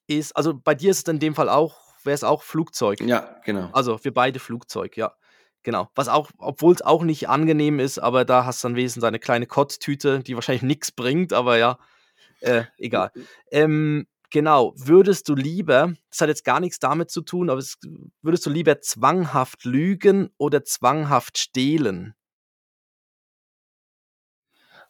[0.07, 3.01] ist, also bei dir ist es in dem Fall auch, wäre es auch Flugzeug.
[3.01, 3.71] ja, genau.
[3.73, 5.15] Also für beide Flugzeug, ja.
[5.63, 5.89] Genau.
[5.95, 9.19] Was auch, obwohl es auch nicht angenehm ist, aber da hast du dann wenigstens eine
[9.19, 11.79] kleine Kottüte, die wahrscheinlich nichts bringt, aber ja,
[12.41, 13.11] äh, egal.
[13.51, 14.75] Ähm, genau.
[14.77, 17.79] Würdest du lieber, das hat jetzt gar nichts damit zu tun, aber es,
[18.23, 22.16] würdest du lieber zwanghaft lügen oder zwanghaft stehlen?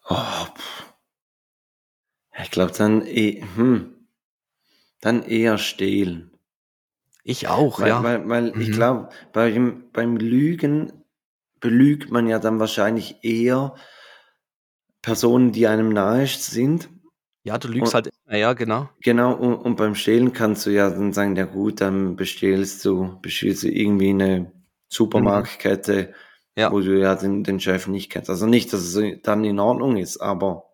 [0.08, 0.46] Oh,
[2.42, 4.06] ich glaube dann, eh, hm,
[5.00, 6.30] dann eher stehlen.
[7.24, 8.02] Ich auch, Weil, ja.
[8.02, 8.72] weil, weil ich Mhm.
[8.72, 10.92] glaube, beim, beim Lügen
[11.60, 13.74] belügt man ja dann wahrscheinlich eher
[15.02, 16.88] Personen, die einem nahe sind.
[17.44, 18.88] ja, du lügst und- halt immer, ja, genau.
[19.02, 23.18] Genau, und, und beim Stehlen kannst du ja dann sagen, ja gut, dann bestiehlst du,
[23.22, 24.52] bestiehlst du irgendwie eine
[24.88, 26.14] Supermarktkette, Mhm.
[26.58, 26.72] Ja.
[26.72, 28.30] wo du ja den, den Chef nicht kennst.
[28.30, 30.64] Also nicht, dass es dann in Ordnung ist, aber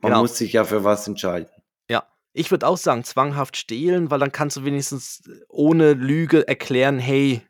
[0.00, 0.22] man Genau.
[0.22, 1.48] muss sich ja für was entscheiden.
[1.90, 6.98] Ja, ich würde auch sagen, zwanghaft stehlen, weil dann kannst du wenigstens ohne Lüge erklären,
[6.98, 7.42] hey,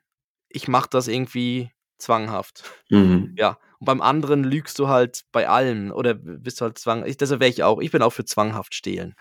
[0.49, 2.65] ich mache das irgendwie zwanghaft.
[2.91, 3.35] Mhm.
[3.37, 7.05] Ja, und beim anderen lügst du halt bei allem oder bist du halt zwang.
[7.05, 7.81] Ich, deshalb wäre ich auch.
[7.81, 9.15] Ich bin auch für zwanghaft stehlen.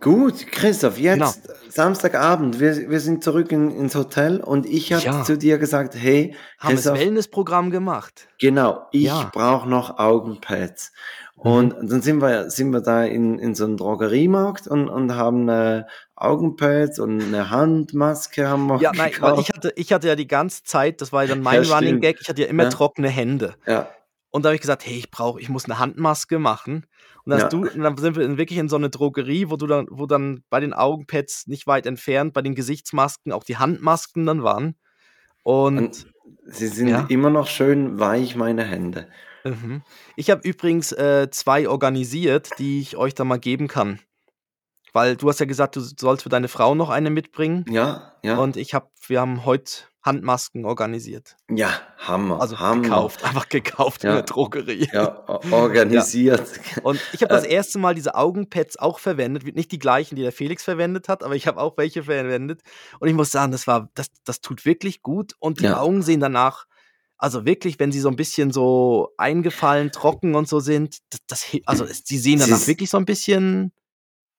[0.00, 1.60] Gut, Christoph, jetzt Genau.
[1.68, 5.22] Samstagabend, wir, wir sind zurück in, ins Hotel und ich habe Ja.
[5.24, 8.28] zu dir gesagt, hey, Haben das Christoph, Wellnessprogramm gemacht.
[8.38, 9.24] genau, ich Ja.
[9.24, 9.30] Mhm.
[9.32, 10.92] brauche noch Augenpads.
[11.36, 15.48] Und dann sind wir, sind wir da in, in so einem Drogeriemarkt und, und haben
[15.50, 15.84] äh,
[16.14, 20.26] Augenpads und eine Handmaske haben wir Ja, nein, weil ich hatte, ich hatte ja die
[20.26, 22.00] ganze Zeit, das war ja dann mein Ja, Running.
[22.00, 22.68] Gag, ich hatte ja immer Ja.
[22.70, 23.54] trockene Hände.
[23.66, 23.88] ja,
[24.30, 26.86] Und da habe ich gesagt, hey, ich brauche, ich muss eine Handmaske machen.
[27.24, 27.48] Und Ja.
[27.48, 30.42] du, und dann sind wir wirklich in so eine Drogerie, wo du dann, wo dann
[30.50, 34.76] bei den Augenpads nicht weit entfernt, bei den Gesichtsmasken auch die Handmasken dann waren.
[35.42, 36.06] Und, und
[36.46, 37.06] sie sind Ja.
[37.08, 39.08] immer noch schön weich, meine Hände.
[39.44, 39.82] mhm.
[40.16, 44.00] ich habe übrigens äh, zwei organisiert, die ich euch dann mal geben kann.
[44.92, 47.64] Weil du hast ja gesagt, du sollst für deine Frau noch eine mitbringen.
[47.68, 51.36] Ja, ja, Und ich habe, wir haben heute Handmasken organisiert.
[51.50, 52.82] ja, Hammer, Also Hammer.
[52.82, 54.14] gekauft, einfach gekauft in Ja.
[54.16, 54.88] der Drogerie.
[54.92, 56.48] Ja, organisiert.
[56.82, 60.32] Und ich habe das erste Mal diese Augenpads auch verwendet, nicht die gleichen, die der
[60.32, 62.62] Felix verwendet hat, aber ich habe auch welche verwendet.
[62.98, 65.34] Und ich muss sagen, das war, das, das tut wirklich gut.
[65.38, 65.78] Und die Ja.
[65.80, 66.64] Augen sehen danach,
[67.18, 71.46] also wirklich, wenn sie so ein bisschen so eingefallen, trocken und so sind, das, das
[71.66, 73.72] also sie sehen Sie danach ist- wirklich so ein bisschen.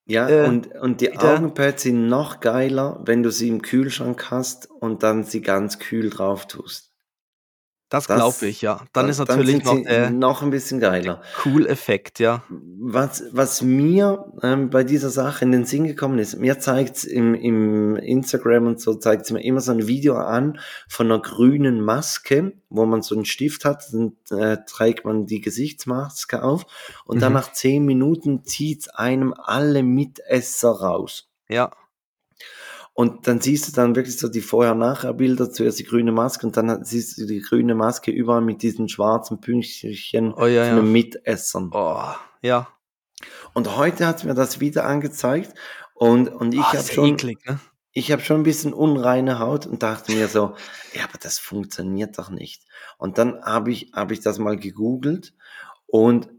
[0.05, 4.69] Ja, Äh, und, und die Augenpads sind noch geiler, wenn du sie im Kühlschrank hast
[4.69, 6.90] und dann sie ganz kühl drauf tust.
[7.91, 8.85] Das glaube ich, ja.
[8.93, 11.21] Dann ist dann natürlich sind noch der noch ein bisschen geiler.
[11.45, 12.41] Cool-Effekt, ja.
[12.49, 17.35] Was, was mir ähm, bei dieser Sache in den Sinn gekommen ist, mir zeigt im,
[17.35, 22.53] im Instagram und so, zeigt mir immer so ein Video an von einer grünen Maske,
[22.69, 26.65] wo man so einen Stift hat, dann äh, trägt man die Gesichtsmaske auf
[27.05, 27.39] und dann Mhm.
[27.39, 31.27] nach zehn Minuten zieht einem alle Mitesser raus.
[31.49, 31.71] Ja,
[32.93, 36.83] Und dann siehst du dann wirklich so die Vorher-Nachher-Bilder, zuerst die grüne Maske und dann
[36.83, 40.81] siehst du die grüne Maske überall mit diesen schwarzen Pünktchen oh ja, von ja.
[40.83, 41.71] Mitessern.
[41.73, 42.03] Oh,
[42.41, 42.67] ja.
[43.53, 45.53] Und heute hat mir das wieder angezeigt
[45.93, 47.59] und, und ich Ah, habe schon, eklig, ne?
[47.93, 50.55] ich habe schon ein bisschen unreine Haut und dachte mir so,
[50.93, 52.63] ja, aber das funktioniert doch nicht.
[52.97, 55.33] Und dann habe ich, habe ich das mal gegoogelt
[55.85, 56.29] und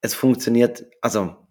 [0.00, 1.45] es funktioniert, also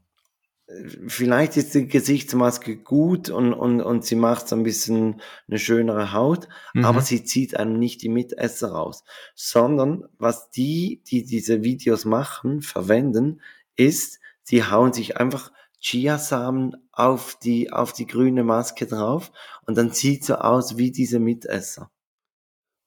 [1.08, 6.12] vielleicht ist die Gesichtsmaske gut und, und, und sie macht so ein bisschen eine schönere
[6.12, 7.04] Haut, aber Mhm.
[7.04, 9.04] sie zieht einem nicht die Mitesser raus,
[9.36, 13.42] sondern was die, die diese Videos machen, verwenden,
[13.76, 19.32] ist, sie hauen sich einfach Chiasamen auf die, auf die grüne Maske drauf
[19.68, 21.92] und dann sieht so aus wie diese Mitesser.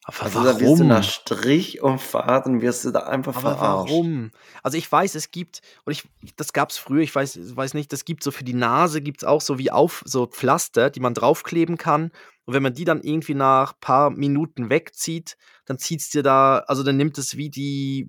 [0.09, 0.87] Aber Also da wirst du warum?
[0.89, 3.91] nach Strich und Faden wirst du da einfach Aber verarscht.
[3.93, 4.31] warum?
[4.63, 6.05] Also ich weiß, es gibt, und ich,
[6.37, 9.23] das gab es früher, ich weiß, weiß nicht, das gibt so für die Nase, gibt
[9.23, 12.05] es auch so wie auf, so Pflaster, die man draufkleben kann.
[12.47, 15.37] Und wenn man die dann irgendwie nach paar Minuten wegzieht,
[15.67, 18.09] dann zieht es dir da, also dann nimmt es wie die,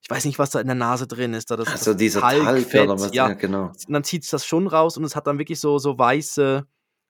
[0.00, 1.50] ich weiß nicht, was da in der Nase drin ist.
[1.50, 3.14] Da das, Also das dieser Talg Talgfett, oder was?
[3.14, 3.66] ja, Ja, genau.
[3.66, 6.66] und dann zieht es das schon raus und es hat dann wirklich so, so weiße,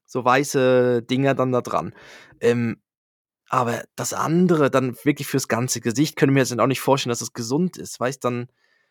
[0.06, 1.94] so weiße Dinger dann da dran.
[2.40, 2.78] Ähm,
[3.54, 7.20] aber das andere, dann wirklich fürs ganze Gesicht, können wir jetzt auch nicht vorstellen, dass
[7.20, 8.00] es gesund ist.
[8.00, 8.48] Weißt dann,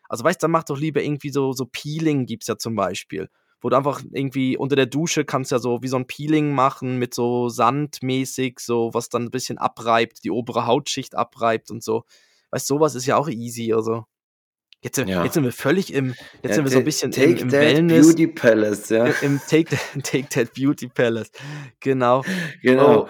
[0.08, 3.28] also weißt dann mach doch lieber irgendwie so, so Peeling gibt's ja zum Beispiel.
[3.60, 6.98] Wo du einfach irgendwie unter der Dusche kannst ja so wie so ein Peeling machen
[6.98, 12.04] mit so sandmäßig, so was dann ein bisschen abreibt, die obere Hautschicht abreibt und so.
[12.50, 14.04] Weißt sowas ist ja auch easy, also.
[14.82, 15.24] Jetzt, sind- Ja.
[15.24, 16.08] jetzt sind wir völlig im,
[16.42, 18.88] jetzt Ja, sind wir so ein ta- bisschen Take im, im that Wellness, Beauty Palace,
[18.90, 19.06] ja.
[19.06, 21.30] im, im Take, Take That Beauty Palace.
[21.80, 22.22] Genau.
[22.62, 23.04] Genau.
[23.04, 23.08] Oh.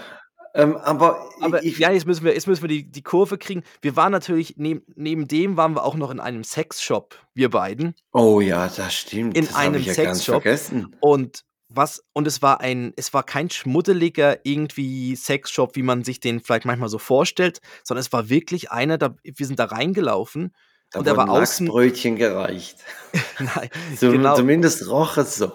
[0.55, 3.65] Ähm, aber, Aber ich, ja, jetzt müssen wir, jetzt müssen wir die, die Kurve kriegen.
[3.83, 7.95] Wir waren natürlich, neben, neben dem waren wir auch noch in einem Sexshop, wir beiden.
[8.13, 9.37] oh ja, das stimmt.
[9.37, 10.43] in das einem ich ja ganz Sexshop.
[10.43, 10.97] vergessen.
[11.01, 16.21] Und was, und es war ein, es war kein schmuddeliger irgendwie Sexshop, wie man sich
[16.21, 20.55] den vielleicht manchmal so vorstellt, sondern es war wirklich einer, da, wir sind da reingelaufen
[20.93, 22.79] Da und er wurden war außen, Lachsbrötchen gereicht.
[23.41, 25.51] nein, Zum, genau, Zumindest roch es so.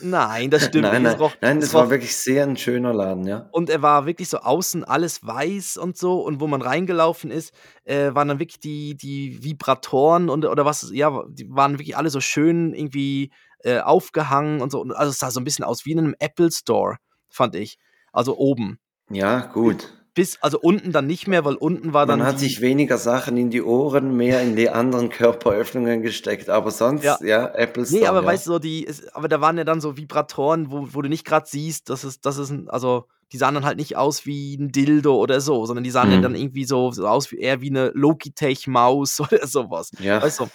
[0.00, 1.02] Nein, das stimmt nein, nicht.
[1.02, 3.48] nein, Es roch- nein, es das war roch- wirklich sehr ein schöner Laden, ja.
[3.52, 6.20] Und er war wirklich so außen alles weiß und so.
[6.20, 7.52] Und wo man reingelaufen ist,
[7.84, 12.10] äh, waren dann wirklich die, die Vibratoren und oder was, ja, die waren wirklich alle
[12.10, 13.30] so schön irgendwie
[13.64, 14.82] äh, aufgehangen und so.
[14.82, 16.96] Also es sah so ein bisschen aus wie in einem Apple Store,
[17.28, 17.78] fand ich.
[18.12, 18.78] Also oben.
[19.10, 19.92] Ja, gut.
[20.14, 22.18] Bis, also unten dann nicht mehr, weil unten war dann.
[22.18, 26.48] Man hat sich weniger Sachen in die Ohren, mehr in die anderen Körperöffnungen gesteckt.
[26.50, 27.16] Aber sonst, Ja.
[27.22, 28.00] ja, Apple Store.
[28.00, 28.26] Nee, aber ja.
[28.26, 31.08] weißt du, so die, es, aber da waren ja dann so Vibratoren, wo, wo du
[31.08, 34.26] nicht gerade siehst, dass es, dass es ein, also die sahen dann halt nicht aus
[34.26, 36.22] wie ein Dildo oder so, sondern die sahen Mhm.
[36.22, 39.90] dann irgendwie so, so aus wie eher wie eine Logitech-Maus oder sowas.
[40.00, 40.20] Ja.
[40.22, 40.46] Weißt du?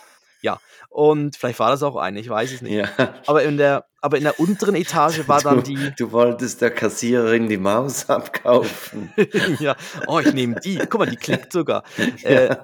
[0.45, 0.59] Ja.
[0.89, 2.71] Und vielleicht war das auch eine, ich weiß es nicht.
[2.73, 2.87] ja.
[3.27, 5.91] Aber in der, aber in der unteren Etage war dann du, die.
[5.97, 9.11] du wolltest der Kassiererin die Maus abkaufen.
[9.59, 9.75] ja,
[10.07, 10.77] oh, ich nehme die.
[10.77, 11.83] Guck mal, die klickt sogar.
[12.23, 12.55] Äh,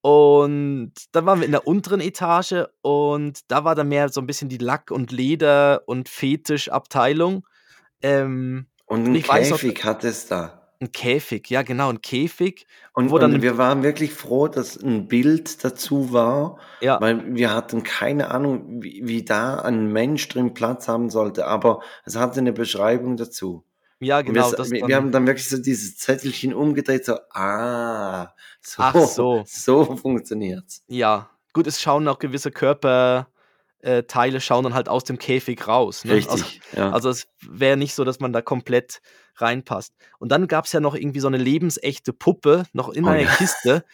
[0.00, 4.26] und dann waren wir in der unteren Etage und da war dann mehr so ein
[4.26, 7.44] bisschen die Lack- und Leder- und Fetischabteilung.
[8.00, 10.57] Ähm, Und ein weiß noch- Käfig hat es da.
[10.80, 12.66] Ein Käfig, ja genau, ein Käfig.
[12.92, 17.34] Und, Wo dann- und wir waren wirklich froh, dass ein Bild dazu war, Ja, weil
[17.34, 22.16] wir hatten keine Ahnung, wie, wie da ein Mensch drin Platz haben sollte, aber es
[22.16, 23.64] hatte eine Beschreibung dazu.
[24.00, 24.50] ja Und genau.
[24.50, 28.94] wir, Das wir, wir haben dann wirklich so dieses Zettelchen umgedreht, so, ah, so, Ach
[28.94, 29.42] so.
[29.46, 30.84] so funktioniert's.
[30.86, 33.26] ja, gut, es schauen auch gewisse Körperteile
[33.80, 36.04] äh, Teile schauen dann halt aus dem Käfig raus.
[36.04, 36.14] Ne?
[36.14, 36.90] Also, Richtig, ja.
[36.90, 39.00] Also es wäre nicht so, dass man da komplett
[39.40, 39.94] reinpasst.
[40.18, 43.22] Und dann gab es ja noch irgendwie so eine lebensechte Puppe, noch in Oh einer
[43.22, 43.30] ja.
[43.30, 43.84] Kiste.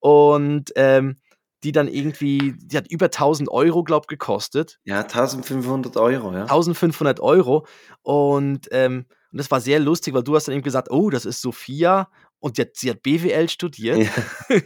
[0.00, 1.16] Und ähm,
[1.64, 4.78] die dann irgendwie, die hat über 1000 Euro, glaub gekostet.
[4.84, 6.42] ja, 1500 Euro, ja.
[6.42, 7.66] 1500 Euro.
[8.02, 11.24] Und, ähm, und das war sehr lustig, weil du hast dann eben gesagt, oh, das
[11.24, 12.08] ist Sophia.
[12.44, 14.00] Und die hat, sie hat BWL studiert.
[14.00, 14.10] Ja.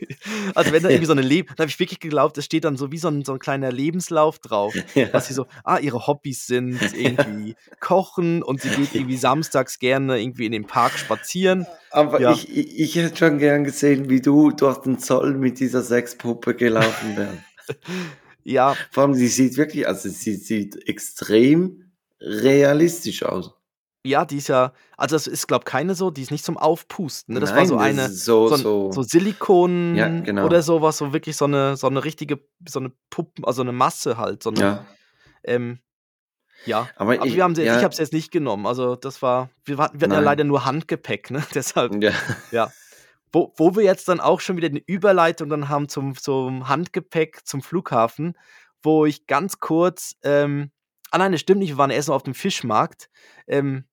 [0.56, 2.76] also wenn da irgendwie so eine Leben, da habe ich wirklich geglaubt, da steht dann
[2.76, 5.12] so wie so ein, so ein kleiner Lebenslauf drauf Ja.
[5.12, 10.20] was sie so, ah, ihre Hobbys sind irgendwie kochen und sie geht irgendwie samstags gerne
[10.20, 11.66] irgendwie in den Park spazieren.
[11.92, 12.32] Aber Ja.
[12.32, 16.54] ich, ich, ich hätte schon gern gesehen, wie du durch den Zoll mit dieser Sexpuppe
[16.56, 17.78] gelaufen wärst.
[18.42, 21.84] Ja, Vor allem, sie sieht wirklich, also sie sieht extrem
[22.20, 23.52] realistisch aus.
[24.04, 27.34] Ja, die ist ja also das ist, glaube keine so die ist nicht zum Aufpusten,
[27.34, 27.40] ne?
[27.40, 29.02] Das war Nein, so das eine so so so so
[29.92, 30.38] Ja, Silikon genau.
[30.40, 33.72] oder so was, so wirklich so 'ne so 'ne richtige so 'ne Puppen also 'ne
[33.72, 34.88] Masse halt, so 'ne Ja.
[35.44, 35.80] ähm,
[36.64, 36.92] ja.
[36.96, 37.84] Aber Aber ich wir haben sie ich ja.
[37.84, 38.66] habe sie jetzt nicht genommen.
[38.66, 41.44] Also, das war wir hatten wir hatten ja leider nur Handgepäck, ne?
[41.54, 42.12] Deshalb Ja.
[42.50, 42.74] ja.
[43.32, 47.46] Wo wo wir jetzt dann auch schon wieder 'ne Überleitung dann haben zum zum Handgepäck,
[47.46, 48.34] zum Flughafen,
[48.82, 50.72] wo ich ganz kurz ähm
[51.10, 53.08] ah nein, das stimmt nicht, wir waren erst noch auf dem Fischmarkt.
[53.46, 53.84] Ähm,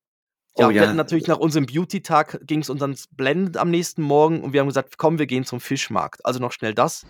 [0.58, 0.96] Oh ja, wir hatten ja.
[0.96, 4.98] natürlich nach unserem Beauty-Tag ging's uns dann blendend am nächsten Morgen und wir haben gesagt:
[4.98, 7.06] „Komm, wir gehen zum Fischmarkt.“ Also, noch schnell das.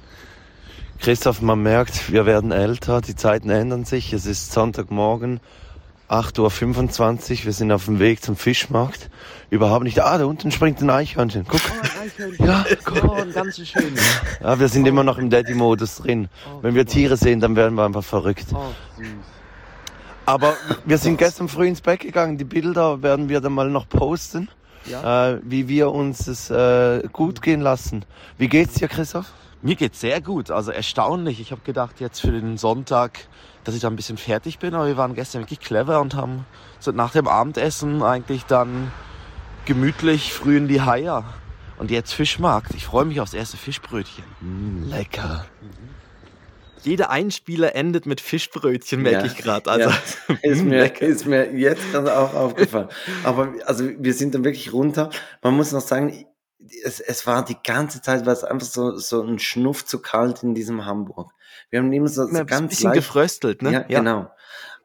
[1.00, 4.14] Christoph, man merkt, wir werden älter, die Zeiten ändern sich.
[4.14, 5.42] Es ist Sonntagmorgen,
[6.10, 7.46] 8.25 Uhr.
[7.46, 9.12] Wir sind auf dem Weg zum Fischmarkt.
[9.52, 10.00] Überhaupt nicht.
[10.02, 11.46] Ah, da unten springt ein Eichhörnchen.
[11.48, 11.62] Guck.
[12.40, 13.04] Ja, guck.
[13.04, 13.94] Oh, ein ganz schön.
[14.42, 16.30] Ja, wir sind immer noch im Daddy-Modus drin.
[16.62, 18.48] Wenn wir Tiere sehen, dann werden wir einfach verrückt.
[18.54, 19.08] Oh, süß.
[20.26, 20.56] Aber
[20.86, 22.38] wir sind gestern früh ins Bett gegangen.
[22.38, 24.50] Die Bilder werden wir dann mal noch posten,
[25.04, 28.06] äh, wie wir uns es äh, gut gehen lassen.
[28.38, 29.32] Wie geht's dir, Christoph?
[29.62, 31.40] Mir geht's sehr gut, also erstaunlich.
[31.40, 33.28] Ich habe gedacht jetzt für den Sonntag,
[33.64, 36.46] dass ich da ein bisschen fertig bin, aber wir waren gestern wirklich clever und haben
[36.80, 38.92] so nach dem Abendessen eigentlich dann
[39.66, 41.24] gemütlich früh in die Haia.
[41.78, 42.74] Und jetzt Fischmarkt.
[42.76, 44.24] Ich freue mich aufs erste Fischbrötchen.
[44.88, 45.46] Lecker.
[46.86, 49.68] Jeder Einspieler endet mit Fischbrötchen, merke Ja, ich grad.
[49.68, 50.36] Also, ja.
[50.42, 52.90] Ist mir, ist mir jetzt gerade auch aufgefallen.
[53.24, 55.10] Aber also wir sind dann wirklich runter.
[55.42, 56.26] Man muss noch sagen,
[56.84, 60.44] es, es war die ganze Zeit, war es einfach so, so ein Schnuff zu kalt
[60.44, 61.32] in diesem Hamburg.
[61.70, 63.72] Wir haben immer so, so Ja, ein ganz bisschen leicht, gefröstelt, ne?
[63.72, 64.32] ja, genau.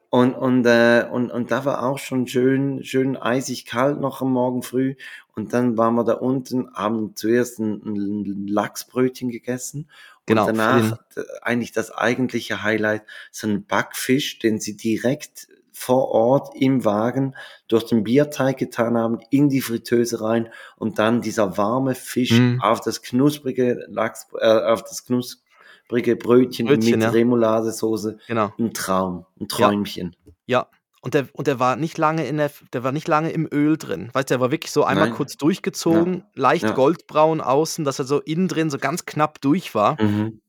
[0.09, 4.33] Und, und, äh, und, und da war auch schon schön, schön eisig kalt noch am
[4.33, 4.95] Morgen früh.
[5.35, 9.89] Und dann waren wir da unten, haben zuerst ein, ein Lachsbrötchen gegessen.
[10.25, 16.09] Genau, Und danach äh, eigentlich das eigentliche Highlight, so ein Backfisch, den sie direkt vor
[16.09, 17.35] Ort im Wagen
[17.67, 22.61] durch den Bierteig getan haben, in die Fritteuse rein und dann dieser warme Fisch Mhm.
[22.61, 27.09] auf das knusprige Lachs, äh, auf das knusprige Brötchen, Brötchen, mit ja.
[27.09, 28.19] Remouladesoße.
[28.27, 28.53] Genau.
[28.59, 30.15] Ein Traum, ein Träumchen.
[30.45, 30.67] Ja.
[31.03, 33.77] Und der, und der war nicht lange in der, der war nicht lange im Öl
[33.77, 34.09] drin.
[34.13, 35.17] Weißt du, der war wirklich so einmal Nein.
[35.17, 36.71] kurz durchgezogen, leicht Ja.
[36.73, 39.99] goldbraun außen, dass er so innen drin so ganz knapp durch war.
[40.01, 40.41] Mhm.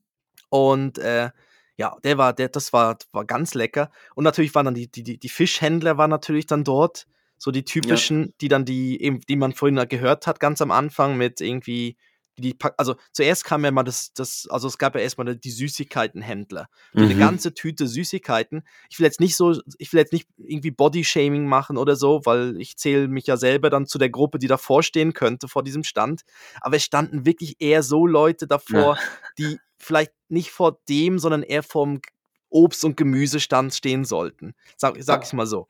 [0.49, 1.31] Und äh,
[1.75, 3.89] ja, der war, der, das war, war ganz lecker.
[4.13, 7.07] Und natürlich waren dann die, die, die, Fischhändler waren natürlich dann dort.
[7.39, 11.17] So die typischen, die dann die, eben, die man vorhin gehört hat, ganz am Anfang
[11.17, 11.97] mit irgendwie,
[12.37, 16.67] die, also zuerst kam ja mal das, das, also es gab ja erstmal die Süßigkeitenhändler.
[16.93, 17.19] Die eine Mhm.
[17.19, 18.63] ganze Tüte Süßigkeiten.
[18.89, 22.59] Ich will jetzt nicht so, ich will jetzt nicht irgendwie Bodyshaming machen oder so, weil
[22.59, 25.83] ich zähle mich ja selber dann zu der Gruppe, die davor stehen könnte, vor diesem
[25.83, 26.21] Stand.
[26.61, 28.97] Aber es standen wirklich eher so Leute davor,
[29.37, 32.09] die vielleicht nicht vor dem, sondern eher vorm G-
[32.49, 34.53] Obst- und Gemüsestand stehen sollten.
[34.77, 35.27] Sag, sag Ja.
[35.27, 35.67] ich mal so.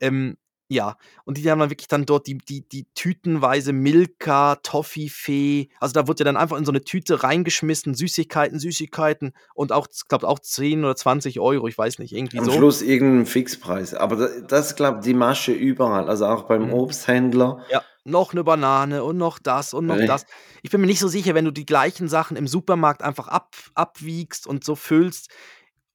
[0.00, 0.36] Ähm,
[0.68, 5.92] ja, und die haben dann wirklich dann dort die, die, die tütenweise Milka, Toffifee, also
[5.92, 10.08] da wurde ja dann einfach in so eine Tüte reingeschmissen, Süßigkeiten, Süßigkeiten und auch, ich
[10.08, 12.52] glaube auch 10 oder 20 Euro, ich weiß nicht, irgendwie Am so.
[12.52, 13.94] Schluss irgendein Fixpreis.
[13.94, 16.08] Aber da- das glaube ich, die Masche überall.
[16.08, 16.72] Also auch beim Mhm.
[16.74, 17.64] Obsthändler.
[17.70, 20.06] Ja, noch eine Banane und noch das und noch Äh.
[20.06, 20.26] das.
[20.62, 23.54] Ich bin mir nicht so sicher, wenn du die gleichen Sachen im Supermarkt einfach ab,
[23.74, 25.28] abwiegst und so füllst,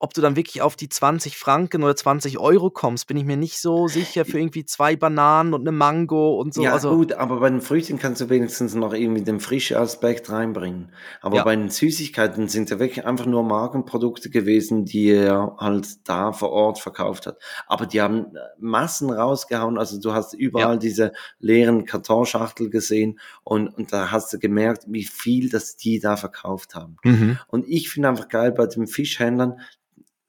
[0.01, 3.37] ob du dann wirklich auf die 20 Franken oder 20 Euro kommst, bin ich mir
[3.37, 6.63] nicht so sicher für irgendwie zwei Bananen und eine Mango und so.
[6.63, 10.31] ja, also, gut, aber bei den Früchten kannst du wenigstens noch irgendwie den frischen Aspekt
[10.31, 10.91] reinbringen.
[11.21, 11.43] Aber Ja.
[11.43, 16.49] bei den Süßigkeiten sind ja wirklich einfach nur Markenprodukte gewesen, die er halt da vor
[16.49, 17.37] Ort verkauft hat.
[17.67, 19.77] Aber die haben äh, Massen rausgehauen.
[19.77, 25.03] Also du hast überall diese leeren Kartonschachtel gesehen und, und da hast du gemerkt, wie
[25.03, 26.97] viel das die da verkauft haben.
[27.03, 27.37] Mhm.
[27.47, 29.59] Und ich finde einfach geil bei den Fischhändlern,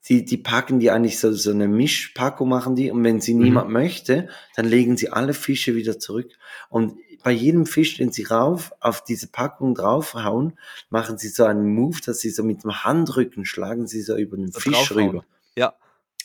[0.09, 3.69] die, die packen die eigentlich so, so eine Mischpackung machen die und wenn sie niemand
[3.69, 6.29] möchte, dann legen sie alle Fische wieder zurück.
[6.69, 11.73] Und bei jedem Fisch, den sie rauf auf diese Packung draufhauen, machen sie so einen
[11.73, 15.09] Move, dass sie so mit dem Handrücken schlagen sie so über den So Fisch draufhauen.
[15.09, 15.25] rüber.
[15.55, 15.73] Ja.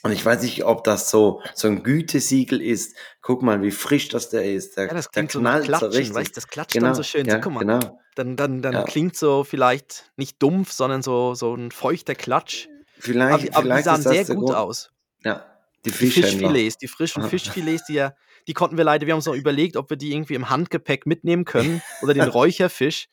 [0.03, 2.97] Und ich weiß nicht, ob das so, so ein Gütesiegel ist.
[3.21, 4.77] Guck mal, wie frisch das der ist.
[4.77, 6.15] Der, Ja, das der klingt so knallt Klatschen, richtig.
[6.15, 7.27] weißt das klatscht Genau, dann so schön.
[7.27, 8.01] ja, so, mal, genau.
[8.17, 8.83] dann, dann, dann Ja.
[8.85, 12.69] klingt so vielleicht nicht dumpf, sondern so, so ein feuchter Klatsch.
[13.01, 14.55] Vielleicht, Aber, die- aber die sahen sehr gut Grund.
[14.57, 14.91] aus.
[15.25, 15.47] Ja,
[15.85, 16.49] die Die Fischhändler.
[16.51, 17.23] Fischfilets, die frischen.
[17.25, 18.15] Fischfilets, die ja,
[18.47, 21.07] die konnten wir leider, wir haben uns noch überlegt, ob wir die irgendwie im Handgepäck
[21.07, 23.09] mitnehmen können oder den Räucherfisch.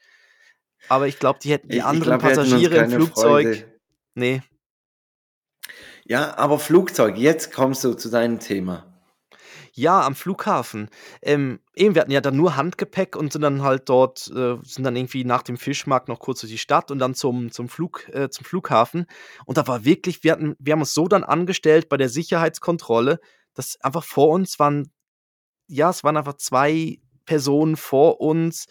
[0.89, 3.45] Aber ich glaube, die hätten die Ich- ich anderen glaub, hätten uns Passagiere im Flugzeug.
[3.47, 3.79] Freude.
[4.15, 4.41] Nee.
[6.05, 8.94] Ja, aber Flugzeug, jetzt kommst du zu deinem Thema.
[9.77, 10.89] Ja, am Flughafen.
[11.21, 14.85] Ähm, eben, wir hatten ja dann nur Handgepäck und sind dann halt dort, äh, sind
[14.85, 18.07] dann irgendwie nach dem Fischmarkt noch kurz durch die Stadt und dann zum, zum, Flug,
[18.13, 19.05] äh, zum Flughafen.
[19.45, 23.19] Und da war wirklich, wir, hatten, wir haben uns so dann angestellt bei der Sicherheitskontrolle,
[23.53, 24.91] dass einfach vor uns waren
[25.67, 28.67] ja, es waren einfach zwei Personen vor uns,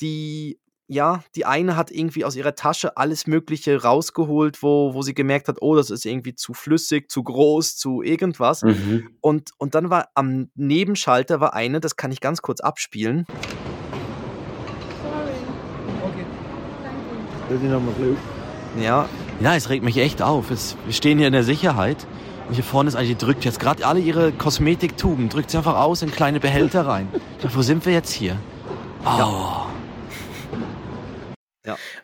[0.00, 5.12] die ja, die eine hat irgendwie aus ihrer Tasche alles Mögliche rausgeholt, wo, wo sie
[5.12, 8.62] gemerkt hat, oh, das ist irgendwie zu flüssig, zu groß, zu irgendwas.
[8.62, 9.10] Mhm.
[9.20, 13.26] Und, und dann war am Nebenschalter war eine, das kann ich ganz kurz abspielen.
[18.82, 19.08] Ja,
[19.40, 20.50] Ja, es regt mich echt auf.
[20.50, 22.06] Es, wir stehen hier in der Sicherheit.
[22.48, 25.76] Und hier vorne ist eine, die drückt jetzt gerade alle ihre Kosmetiktuben, drückt sie einfach
[25.76, 27.08] aus in kleine Behälter rein.
[27.38, 28.36] Ich dachte, wo sind wir jetzt hier?
[29.04, 29.68] Oh.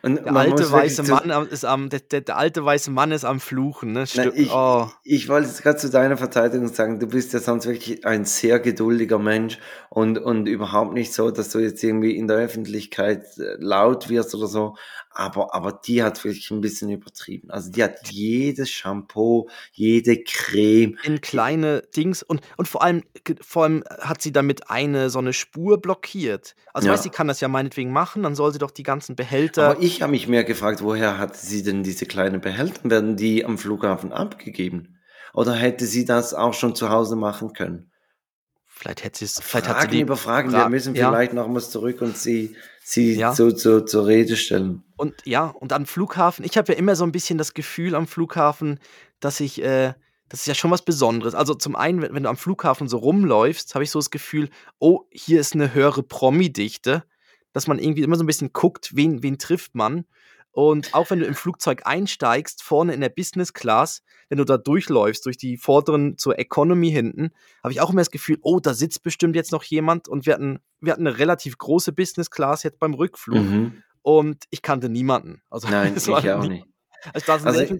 [0.01, 3.25] Und der alte weiße Mann am- ist am, der, der, der alte weiße Mann ist
[3.25, 4.05] am Fluchen, ne?
[4.15, 4.89] Nein, ich, oh.
[5.03, 8.59] ich wollte jetzt gerade zu deiner Verteidigung sagen, du bist ja sonst wirklich ein sehr
[8.59, 9.59] geduldiger Mensch
[9.89, 14.35] und, und überhaupt nicht so, dass du jetzt irgendwie in der Öffentlichkeit äh, laut wirst
[14.35, 14.75] oder so.
[15.17, 17.49] Aber, aber die hat wirklich ein bisschen übertrieben.
[17.49, 20.97] Also die hat jedes Shampoo, jede Creme.
[21.03, 23.01] in kleine Dings und, und vor allem
[23.41, 26.55] vor allem hat sie damit eine so eine Spur blockiert.
[26.73, 26.93] Also Ja.
[26.93, 29.71] weißt, sie kann das ja meinetwegen machen, dann soll sie doch die ganzen Behälter.
[29.71, 32.89] Aber ich habe mich mehr gefragt, woher hatte sie denn diese kleinen Behälter?
[32.89, 34.99] Werden die am Flughafen abgegeben?
[35.33, 37.89] Oder hätte sie das auch schon zu Hause machen können?
[38.85, 40.51] Vielleicht hätte sie es, vielleicht hat sie Fragen die über Fragen.
[40.51, 41.09] Wir Fra- müssen ja.
[41.09, 43.33] vielleicht nochmals zurück und sie, sie Ja.
[43.33, 44.83] zu, zu, zur Rede stellen.
[44.97, 48.07] Und ja, und am Flughafen, ich habe ja immer so ein bisschen das Gefühl am
[48.07, 48.79] Flughafen,
[49.19, 49.93] dass ich, äh,
[50.29, 51.35] das ist ja schon was Besonderes.
[51.35, 54.49] Also zum einen, wenn, wenn du am Flughafen so rumläufst, habe ich so das Gefühl,
[54.79, 57.03] oh, hier ist eine höhere Promi-Dichte,
[57.53, 60.05] dass man irgendwie immer so ein bisschen guckt, wen, wen trifft man.
[60.55, 64.57] Und auch wenn du im Flugzeug einsteigst, vorne in der Business Class, wenn du da
[64.57, 67.31] durchläufst, durch die vorderen zur Economy hinten,
[67.61, 70.07] habe ich auch immer das Gefühl, oh, da sitzt bestimmt jetzt noch jemand.
[70.07, 73.37] Und wir hatten, wir hatten eine relativ große Business Class jetzt beim Rückflug.
[73.37, 73.83] Mhm.
[74.01, 75.41] Und ich kannte niemanden.
[75.49, 76.67] Also, Nein, ich auch nie- nicht.
[77.13, 77.77] Also, das Also- also,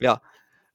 [0.00, 0.20] ja.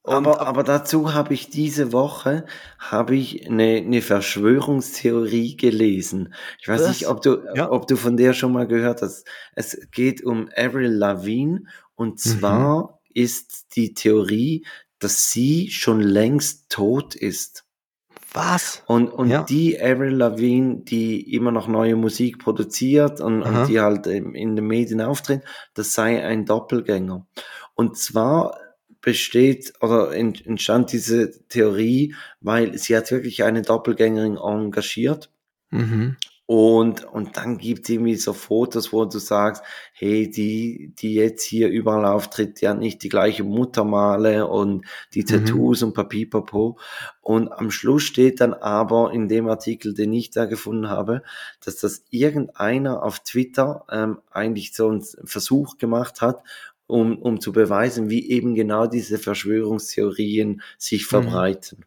[0.04, 2.44] Und, Aber, aber dazu habe ich diese Woche
[2.78, 6.34] habe ich eine, eine Verschwörungstheorie gelesen.
[6.60, 6.88] Ich weiß Was?
[6.88, 7.70] nicht, ob du, Ja.
[7.70, 9.26] ob du von der schon mal gehört hast.
[9.54, 14.66] Es geht um Avril Lavigne und zwar ist die Theorie,
[14.98, 17.64] dass sie schon längst tot ist.
[18.34, 18.82] was?
[18.86, 19.42] Und, und Ja.
[19.42, 24.66] die Avril Lavigne, die immer noch neue Musik produziert und, und die halt in den
[24.66, 25.42] Medien auftritt,
[25.74, 27.26] das sei ein Doppelgänger.
[27.74, 28.56] Und zwar
[29.02, 35.30] besteht oder ent- entstand diese Theorie, weil sie hat wirklich eine Doppelgängerin engagiert
[35.70, 36.16] Mhm.
[36.46, 39.62] und, und dann gibt es irgendwie so Fotos, wo du sagst,
[39.94, 44.84] hey, die, die jetzt hier überall auftritt, die hat nicht die gleiche Muttermale und
[45.14, 45.26] die Mhm.
[45.26, 46.78] Tattoos und Papipapo.
[47.22, 51.22] Und am Schluss steht dann aber in dem Artikel, den ich da gefunden habe,
[51.64, 56.42] dass das irgendeiner auf Twitter ähm, eigentlich so einen Versuch gemacht hat,
[56.86, 61.06] um, um zu beweisen, wie eben genau diese Verschwörungstheorien sich Mhm.
[61.08, 61.84] verbreiten.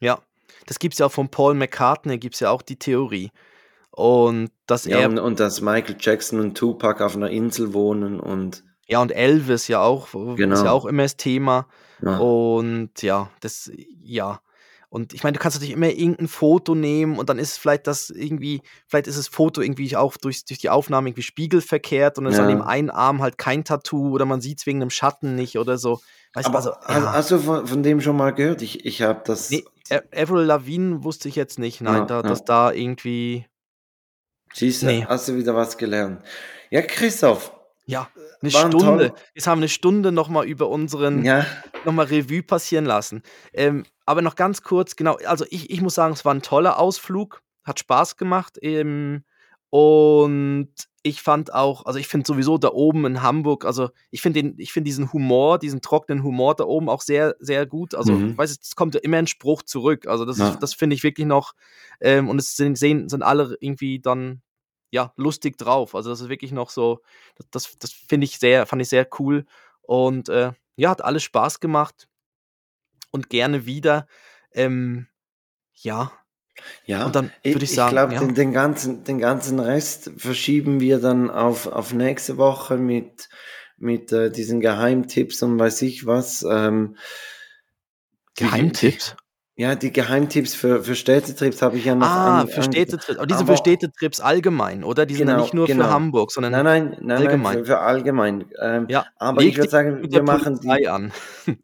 [0.00, 0.20] Ja.
[0.66, 3.30] Das gibt es ja auch von Paul McCartney, gibt es ja auch die Theorie.
[3.90, 8.20] Und dass Ja, er, und, und dass Michael Jackson und Tupac auf einer Insel wohnen
[8.20, 10.64] und ja, und Elvis ja auch, wo- ist Genau.
[10.64, 11.66] ja auch immer das Thema.
[12.02, 12.18] ja.
[12.18, 13.70] Und ja, das,
[14.02, 14.40] ja.
[14.92, 18.10] Und ich meine, du kannst natürlich immer irgendein Foto nehmen und dann ist vielleicht das
[18.10, 22.32] irgendwie, vielleicht ist das Foto irgendwie auch durch, durch die Aufnahme irgendwie spiegelverkehrt und dann
[22.34, 22.44] ist Ja.
[22.44, 25.56] an dem einen Arm halt kein Tattoo oder man sieht es wegen einem Schatten nicht
[25.58, 26.00] oder so.
[26.34, 27.12] Weißt du, Aber also, hast, ja.
[27.14, 28.60] hast du von, von dem schon mal gehört?
[28.60, 29.48] Ich, ich habe das.
[29.48, 29.64] Nee,
[30.14, 33.46] Avril Lavigne wusste ich jetzt nicht, nein, Ja, da, dass da irgendwie,
[34.52, 35.06] Siehst du, nee.
[35.08, 36.22] hast du wieder was gelernt.
[36.70, 37.52] Ja, Christoph.
[37.86, 38.08] ja,
[38.42, 39.08] eine War ein Stunde.
[39.08, 41.46] toll- Jetzt haben wir eine Stunde nochmal über unseren, Ja,
[41.86, 43.22] nochmal Revue passieren lassen.
[43.54, 46.78] Ähm, aber noch ganz kurz, genau, also ich, ich muss sagen, es war ein toller
[46.78, 48.58] Ausflug, hat Spaß gemacht.
[48.62, 49.24] Ähm,
[49.70, 50.68] und
[51.02, 54.54] ich fand auch, also ich finde sowieso da oben in Hamburg, also ich finde den,
[54.58, 57.94] ich finde diesen Humor, diesen trockenen Humor da oben auch sehr, sehr gut.
[57.94, 58.32] Also, Mhm.
[58.32, 60.06] ich weiß, es kommt ja immer ein Spruch zurück.
[60.06, 60.56] Also, das, Ja.
[60.60, 61.54] das finde ich wirklich noch,
[62.00, 64.42] ähm, und es sind, sehen, sind alle irgendwie dann,
[64.90, 65.94] ja, lustig drauf.
[65.94, 67.00] Also, das ist wirklich noch so,
[67.36, 69.46] das, das, das finde ich sehr, fand ich sehr cool.
[69.80, 72.08] Und äh, ja, hat alles Spaß gemacht
[73.12, 74.08] und gerne wieder.
[74.52, 75.06] Ähm,
[75.74, 76.10] ja,
[76.84, 77.06] ja.
[77.06, 78.20] Und dann ich, würde ich ich sagen, glaube, ja.
[78.20, 83.28] den, den, ganzen, den ganzen Rest verschieben wir dann auf, auf nächste Woche mit,
[83.76, 86.44] mit äh, diesen Geheimtipps und weiß ich was.
[86.48, 86.96] Ähm,
[88.36, 89.16] Geheimtipps.
[89.54, 93.18] Ja, die Geheimtipps für, für Städtetrips habe ich ja noch Ah, an- für an- Städtetrips.
[93.18, 95.04] Aber die sind aber- für Städtetrips allgemein, oder?
[95.04, 95.84] Die sind ja Genau, nicht nur genau.
[95.84, 97.42] für Hamburg, sondern Nein, nein, nein, allgemein.
[97.56, 98.44] nein für, für allgemein.
[98.60, 101.12] Ähm, ja, aber ich würde sagen, wir machen die, an.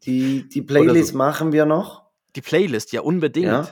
[0.05, 0.61] die, die
[1.01, 1.17] Playlist so.
[1.17, 2.03] machen wir noch.
[2.35, 3.47] Die Playlist, ja, unbedingt.
[3.47, 3.67] Ja.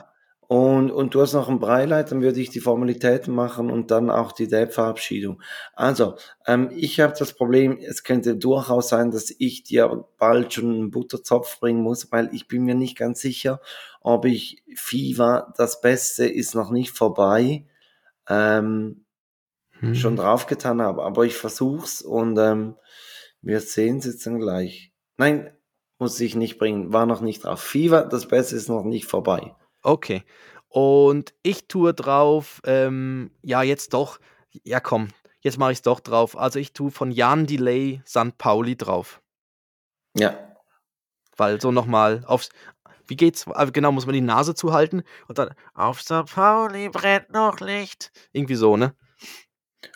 [0.48, 4.08] Und, und du hast noch ein Breileid, dann würde ich die Formalitäten machen und dann
[4.08, 5.42] auch die Date-Verabschiedung.
[5.74, 10.72] Also, ähm, ich habe das Problem, es könnte durchaus sein, dass ich dir bald schon
[10.72, 13.60] einen Butterzopf bringen muss, weil ich bin mir nicht ganz sicher,
[14.00, 17.66] ob ich FIFA, das Beste ist noch nicht vorbei,
[18.26, 19.04] ähm,
[19.80, 19.94] hm.
[19.94, 21.02] schon draufgetan habe.
[21.02, 22.76] Aber ich versuch's und ähm,
[23.42, 24.94] wir sehen es jetzt dann gleich.
[25.18, 25.52] Nein,
[25.98, 27.60] muss ich nicht bringen, war noch nicht drauf.
[27.60, 29.54] FIFA, das Beste ist noch nicht vorbei.
[29.82, 30.24] Okay.
[30.68, 34.18] Und ich tue drauf, ähm, ja, jetzt doch,
[34.64, 35.08] ja komm,
[35.40, 36.36] jetzt mache ich es doch drauf.
[36.36, 38.36] Also ich tue von Jan Delay St.
[38.36, 39.20] Pauli drauf.
[40.14, 40.36] Ja.
[41.36, 42.50] Weil so nochmal aufs,
[43.06, 43.46] wie geht's?
[43.48, 46.26] Also genau, muss man die Nase zuhalten und dann auf St.
[46.34, 48.12] Pauli brennt noch Licht.
[48.32, 48.94] Irgendwie so, ne?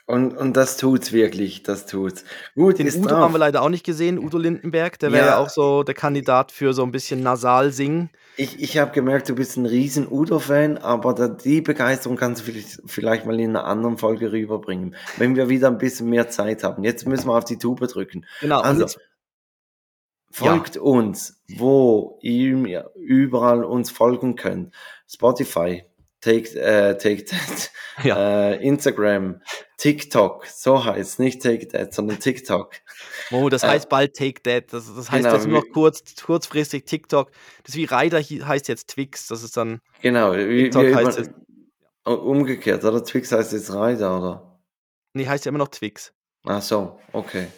[0.07, 2.25] Und, und das tut's wirklich, das tut's.
[2.55, 3.19] Gut, Den Udo drauf.
[3.19, 4.99] haben wir leider auch nicht gesehen, Udo Lindenberg.
[4.99, 5.33] Der wäre ja.
[5.33, 5.39] Ja.
[5.39, 8.11] auch so der Kandidat für so ein bisschen nasal singen.
[8.37, 12.53] Ich, ich habe gemerkt, du bist ein riesen Udo-Fan, aber da, die Begeisterung kannst du
[12.53, 16.63] vielleicht, vielleicht mal in einer anderen Folge rüberbringen, wenn wir wieder ein bisschen mehr Zeit
[16.63, 16.85] haben.
[16.85, 18.25] Jetzt müssen wir auf die Tube drücken.
[18.41, 18.61] Genau.
[18.61, 18.87] Also,
[20.31, 24.75] folgt uns, wo ihr überall uns folgen könnt.
[25.07, 25.85] Spotify,
[26.23, 27.71] Take, äh, Take That,
[28.05, 28.51] ja.
[28.53, 29.43] äh, Instagram,
[29.77, 32.71] TikTok, so heißt nicht Take That, sondern TikTok.
[33.33, 34.73] Oh, das Äh, heißt bald Take That.
[34.73, 37.31] Das, das heißt genau, jetzt nur noch wie- kurz, kurzfristig TikTok.
[37.65, 39.27] Das wie Rider heißt jetzt Twix.
[39.27, 39.81] Das ist dann.
[40.01, 41.31] Genau, wie, TikTok wir heißt es-
[42.05, 43.05] umgekehrt, oder?
[43.05, 44.61] Twix heißt jetzt Rider, oder?
[45.15, 46.13] Nee, heißt ja immer noch Twix.
[46.45, 47.49] Ach so, okay.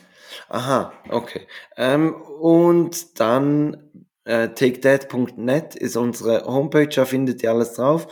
[0.49, 1.47] Aha, okay.
[1.77, 8.07] Ähm, und dann äh, takethat.net ist unsere Homepage, da findet ihr alles drauf.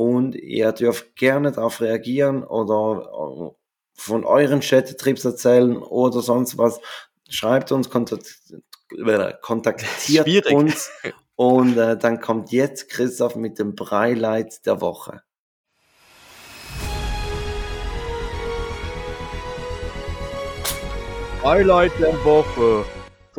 [0.00, 3.50] Und ihr dürft gerne darauf reagieren oder äh,
[3.92, 6.80] von euren Städtetrips erzählen oder sonst was.
[7.28, 10.54] Schreibt uns, äh, kontaktiert Schwierig.
[10.54, 10.90] uns.
[11.36, 15.20] Und äh, dann kommt jetzt Christoph mit dem Breileit der Woche.
[21.44, 22.86] Highlight der Woche.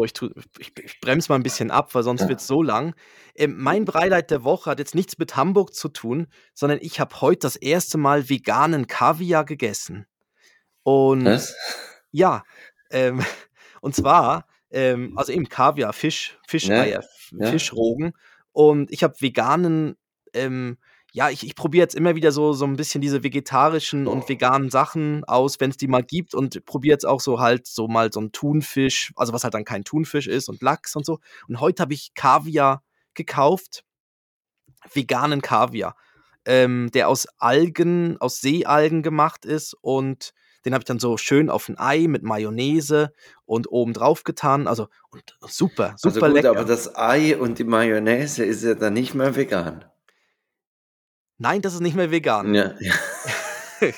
[0.01, 2.63] So, ich, tu, ich, ich bremse mal ein bisschen ab, weil sonst wird es so
[2.63, 2.95] lang.
[3.35, 7.21] Ähm, mein Breileid der Woche hat jetzt nichts mit Hamburg zu tun, sondern ich habe
[7.21, 10.07] heute das erste Mal veganen Kaviar gegessen.
[10.81, 11.55] Und Was?
[12.09, 12.43] ja,
[12.89, 13.23] ähm,
[13.81, 17.51] und zwar, ähm, also eben Kaviar, Fisch, Fischeier, ja.
[17.51, 18.13] Fischrogen.
[18.51, 19.97] Und ich habe veganen,
[20.33, 20.79] ähm,
[21.13, 24.69] ja, ich, ich probiere jetzt immer wieder so, so ein bisschen diese vegetarischen und veganen
[24.69, 26.33] Sachen aus, wenn es die mal gibt.
[26.33, 29.65] Und probiere jetzt auch so halt so mal so einen Thunfisch, also was halt dann
[29.65, 31.19] kein Thunfisch ist und Lachs und so.
[31.49, 32.81] Und heute habe ich Kaviar
[33.13, 33.83] gekauft,
[34.93, 35.95] veganen Kaviar,
[36.45, 40.33] ähm, der aus Algen, aus Seealgen gemacht ist und
[40.63, 43.11] den habe ich dann so schön auf ein Ei mit Mayonnaise
[43.45, 44.67] und oben drauf getan.
[44.67, 46.51] Also und super, super Also gut, lecker.
[46.51, 49.85] aber das Ei und die Mayonnaise ist ja dann nicht mehr vegan.
[51.41, 52.53] Nein, das ist nicht mehr vegan.
[52.53, 52.93] Ja, ja,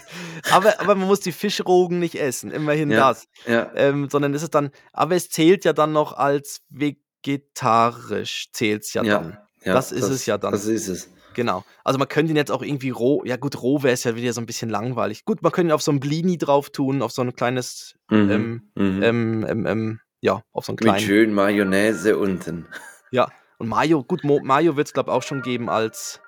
[0.52, 3.10] aber, aber man muss die Fischrogen nicht essen, immerhin Ja.
[3.10, 3.28] das.
[3.46, 3.70] ja.
[3.76, 8.94] Ähm, sondern ist es dann, aber es zählt ja dann noch als vegetarisch, zählt es
[8.94, 9.38] ja, Ja, dann.
[9.64, 10.52] ja, das ist es ja dann.
[10.54, 11.10] Das ist es.
[11.34, 11.66] Genau.
[11.84, 14.32] Also man könnte ihn jetzt auch irgendwie roh, ja gut, roh wäre es ja wieder
[14.34, 15.26] so ein bisschen langweilig.
[15.26, 18.32] Gut, man könnte ihn auf so ein Blini drauf tun, auf so ein kleines, Mhm,
[18.32, 19.04] ähm, mhm.
[19.04, 21.00] ähm, ähm, ähm, ja, auf so einen Mit kleinen.
[21.00, 22.68] schön Mayonnaise unten.
[23.12, 23.28] Ja.
[23.58, 26.20] Und Mayo, gut, Mayo wird es glaube ich auch schon geben als,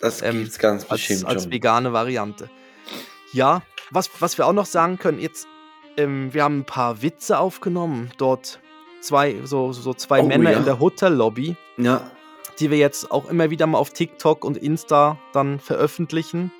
[0.00, 1.52] Das Ähm, gibt's ganz als, bestimmt als schon.
[1.52, 2.50] vegane Variante.
[3.32, 5.46] Ja, was, was wir auch noch sagen können, jetzt,
[5.96, 8.60] ähm, wir haben ein paar Witze aufgenommen, dort
[9.00, 10.58] zwei, so, so zwei Oh, Männer ja.
[10.58, 12.10] in der Hotellobby, Ja,
[12.60, 16.52] die wir jetzt auch immer wieder mal auf TikTok und Insta dann veröffentlichen.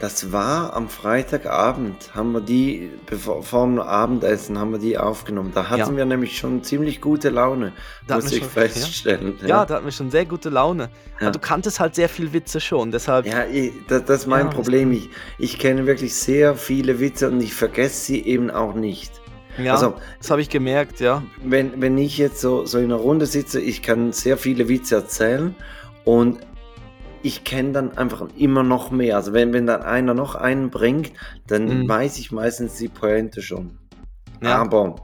[0.00, 5.50] Das war am Freitagabend, haben wir die, bevor vor dem Abendessen, haben wir die aufgenommen.
[5.54, 5.96] Da hatten Ja.
[5.96, 7.72] wir nämlich schon ziemlich gute Laune,
[8.06, 9.34] Da muss ich schon- feststellen.
[9.44, 10.90] Ja, da hatten wir schon sehr gute Laune.
[11.20, 11.28] Ja.
[11.28, 13.26] Aber du kanntest halt sehr viel Witze schon, deshalb.
[13.26, 14.92] Ja, ich, das, das ist mein Ja, Problem.
[14.92, 19.12] Ich, ich kenne wirklich sehr viele Witze und ich vergesse sie eben auch nicht.
[19.60, 21.24] Ja, Also, das habe ich gemerkt, ja.
[21.42, 24.94] wenn, wenn ich jetzt so, so in einer Runde sitze, ich kann sehr viele Witze
[24.94, 25.56] erzählen
[26.04, 26.38] und
[27.22, 29.16] ich kenne dann einfach immer noch mehr.
[29.16, 31.12] Also wenn, wenn dann einer noch einen bringt,
[31.46, 31.88] dann Mhm.
[31.88, 33.78] weiß ich meistens die Pointe schon.
[34.42, 34.56] ja.
[34.56, 34.96] Aber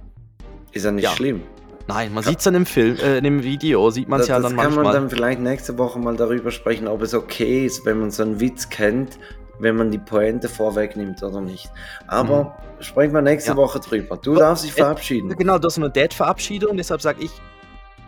[0.72, 1.10] ist ja nicht Ja.
[1.10, 1.42] schlimm.
[1.86, 4.28] Nein, man sieht es dann im Film, äh, in dem Video, sieht man es Das,
[4.28, 4.84] ja das dann kann manchmal.
[4.84, 8.22] man dann vielleicht nächste Woche mal darüber sprechen, ob es okay ist, wenn man so
[8.22, 9.18] einen Witz kennt,
[9.58, 11.68] wenn man die Pointe vorwegnimmt oder nicht.
[12.06, 13.56] Aber sprechen wir nächste Ja.
[13.56, 14.16] Woche drüber.
[14.16, 15.28] Du darfst dich äh, verabschieden.
[15.36, 17.30] Genau, das ist eine Dad-Verabschiedung, deshalb sage ich,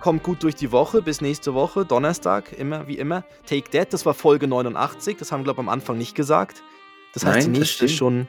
[0.06, 3.24] kommt gut durch die Woche, bis nächste Woche, Donnerstag, immer wie immer.
[3.44, 6.62] Take That, das war Folge 89, das haben wir, glaube ich, am Anfang nicht gesagt.
[7.12, 8.28] Das heißt, Nein, die nächste ist schon,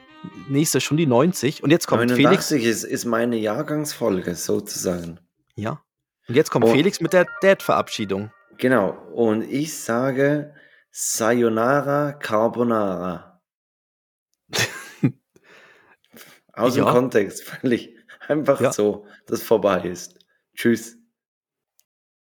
[0.49, 1.62] nächste schon die 90.
[1.62, 2.49] Und jetzt kommt Felix.
[2.49, 5.20] 89 ist, ist meine Jahrgangsfolge sozusagen.
[5.54, 5.80] Ja.
[6.28, 6.70] Und jetzt kommt Oh.
[6.72, 8.32] Felix mit der Dad-Verabschiedung.
[8.58, 8.98] Genau.
[9.14, 10.56] Und ich sage
[10.90, 13.40] Sayonara Carbonara.
[16.54, 16.91] Aus dem Ja.
[16.91, 17.95] Kontext, völlig
[18.28, 18.74] einfach Ja.
[18.74, 20.18] so, dass vorbei ist.
[20.56, 20.97] Tschüss.